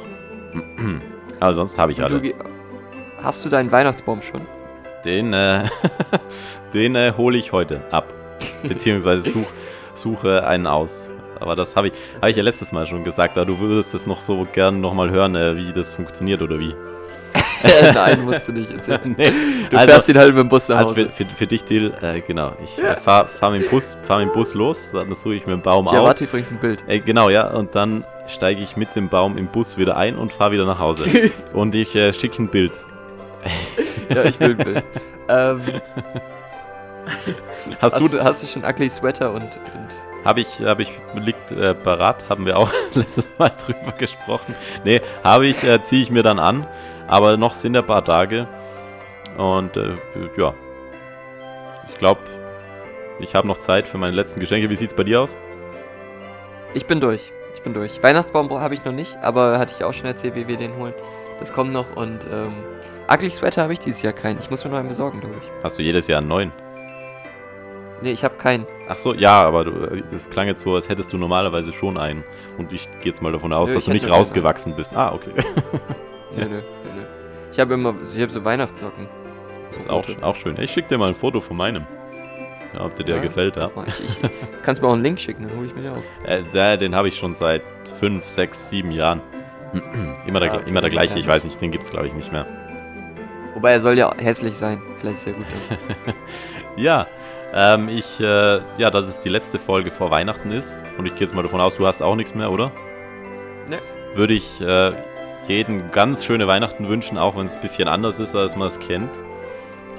[1.40, 2.20] Aber sonst habe ich du alle.
[2.20, 2.34] ge-
[3.22, 4.40] hast du deinen Weihnachtsbaum schon?
[5.04, 5.64] Den, äh,
[6.74, 8.12] den äh, hole ich heute ab.
[8.62, 9.46] Beziehungsweise such,
[9.94, 11.10] suche einen aus.
[11.40, 14.06] Aber das habe ich, hab ich ja letztes Mal schon gesagt, aber du würdest es
[14.06, 16.74] noch so gern nochmal hören, äh, wie das funktioniert oder wie.
[17.94, 19.00] Nein, musst du nicht erzählen.
[19.16, 19.32] nee,
[19.70, 21.10] Du also, fährst ihn halt mit dem Bus nach also Hause.
[21.10, 22.52] für, für, für dich, Dil, äh, genau.
[22.62, 25.46] Ich äh, fahre fahr mit, dem Bus- fahr mit dem Bus los, dann suche ich
[25.46, 25.96] mir einen Baum ich aus.
[25.96, 26.84] erwarte übrigens ein Bild.
[26.86, 30.32] Äh, genau, ja, und dann steige ich mit dem Baum im Bus wieder ein und
[30.32, 31.04] fahre wieder nach Hause.
[31.52, 32.72] und ich äh, schicke ein Bild.
[34.08, 34.82] Ja, ich will ein Bild.
[35.28, 35.60] ähm,
[37.80, 40.90] Hast, hast, du, du, hast du schon Ugly Sweater und, und Habe ich, habe ich,
[41.14, 44.54] liegt äh, parat, haben wir auch letztes Mal drüber gesprochen.
[44.84, 46.66] Nee, habe ich, äh, ziehe ich mir dann an,
[47.06, 48.46] aber noch sind ein paar Tage.
[49.36, 49.94] Und äh,
[50.36, 50.54] ja,
[51.88, 52.20] ich glaube,
[53.20, 54.68] ich habe noch Zeit für meine letzten Geschenke.
[54.70, 55.36] Wie sieht's bei dir aus?
[56.74, 57.32] Ich bin durch.
[57.54, 58.02] Ich bin durch.
[58.02, 60.94] Weihnachtsbaum habe ich noch nicht, aber hatte ich auch schon erzählt, wie wir den holen.
[61.40, 62.52] Das kommt noch und ähm,
[63.12, 64.38] Ugly Sweater habe ich dieses Jahr keinen.
[64.38, 65.50] Ich muss mir noch einen besorgen, glaube ich.
[65.62, 66.52] Hast du jedes Jahr einen neuen?
[68.02, 68.66] Nee, ich habe keinen.
[68.88, 71.96] Ach so, ja, aber du, äh, das klang jetzt so, als hättest du normalerweise schon
[71.96, 72.24] einen.
[72.58, 74.94] Und ich gehe jetzt mal davon aus, Nö, dass du nicht rausgewachsen bist.
[74.96, 75.30] Ah, okay.
[76.36, 76.60] Nö, nö, nö,
[76.96, 77.02] nö.
[77.52, 79.08] Ich habe immer, ich habe so Weihnachtssocken.
[79.72, 80.58] Das ist auch, auch schön.
[80.60, 81.86] Ich schicke dir mal ein Foto von meinem.
[82.74, 83.22] Ja, ob dir der Ja.
[83.22, 83.70] gefällt, ja.
[83.86, 84.20] Ich, ich,
[84.64, 86.28] kannst mir auch einen Link schicken, dann hole ich mir den auch.
[86.28, 87.62] Äh, der, den habe ich schon seit
[87.98, 89.20] fünf, sechs, sieben Jahren.
[90.26, 91.32] immer, der, Ah, gle- okay, immer der gleiche, ich ja.
[91.32, 92.46] weiß nicht, den gibt es glaube ich nicht mehr.
[93.54, 94.80] Wobei er soll ja hässlich sein.
[94.96, 95.46] Vielleicht ist er gut.
[96.76, 97.06] Ja,
[97.52, 100.80] ähm, ich, äh, ja, dass es die letzte Folge vor Weihnachten ist.
[100.98, 102.72] Und ich gehe jetzt mal davon aus, du hast auch nichts mehr, oder?
[103.70, 103.78] Nee.
[104.14, 104.92] Würde ich äh,
[105.48, 108.78] jeden ganz schöne Weihnachten wünschen, auch wenn es ein bisschen anders ist, als man es
[108.78, 109.10] kennt.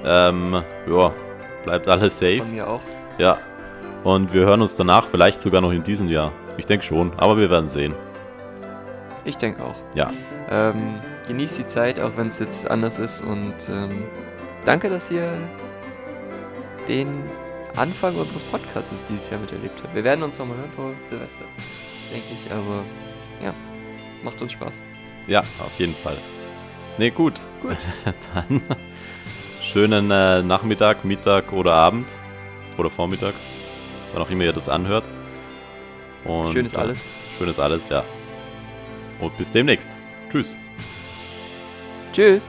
[0.04, 1.12] Ähm, ja,
[1.64, 2.40] bleibt alles safe.
[2.40, 2.80] Von mir auch.
[3.18, 3.38] Ja.
[4.04, 6.32] Und wir hören uns danach vielleicht sogar noch in diesem Jahr.
[6.56, 7.94] Ich denke schon, aber wir werden sehen.
[9.24, 9.74] Ich denke auch.
[9.94, 10.10] Ja.
[10.48, 13.22] Ähm, genießt die Zeit, auch wenn es jetzt anders ist.
[13.22, 14.04] Und ähm,
[14.64, 15.36] danke, dass ihr
[16.88, 17.24] den
[17.74, 19.94] Anfang unseres Podcasts dieses Jahr miterlebt habt.
[19.94, 21.44] Wir werden uns nochmal hören vor Silvester,
[22.12, 22.52] denke ich.
[22.52, 22.84] Aber
[23.44, 23.52] ja,
[24.22, 24.80] macht uns Spaß.
[25.26, 26.16] Ja, auf jeden Fall.
[26.98, 27.34] Ne, gut.
[27.62, 27.76] Gut.
[28.34, 28.62] Dann
[29.62, 32.08] schönen äh, Nachmittag, Mittag oder Abend.
[32.78, 33.34] Oder Vormittag.
[34.12, 35.08] Wann auch immer ihr das anhört.
[36.24, 37.00] Und, Schönes äh, alles.
[37.38, 38.04] Schönes alles, ja.
[39.20, 39.98] Und bis demnächst.
[40.30, 40.54] Tschüss.
[42.12, 42.48] Tschüss.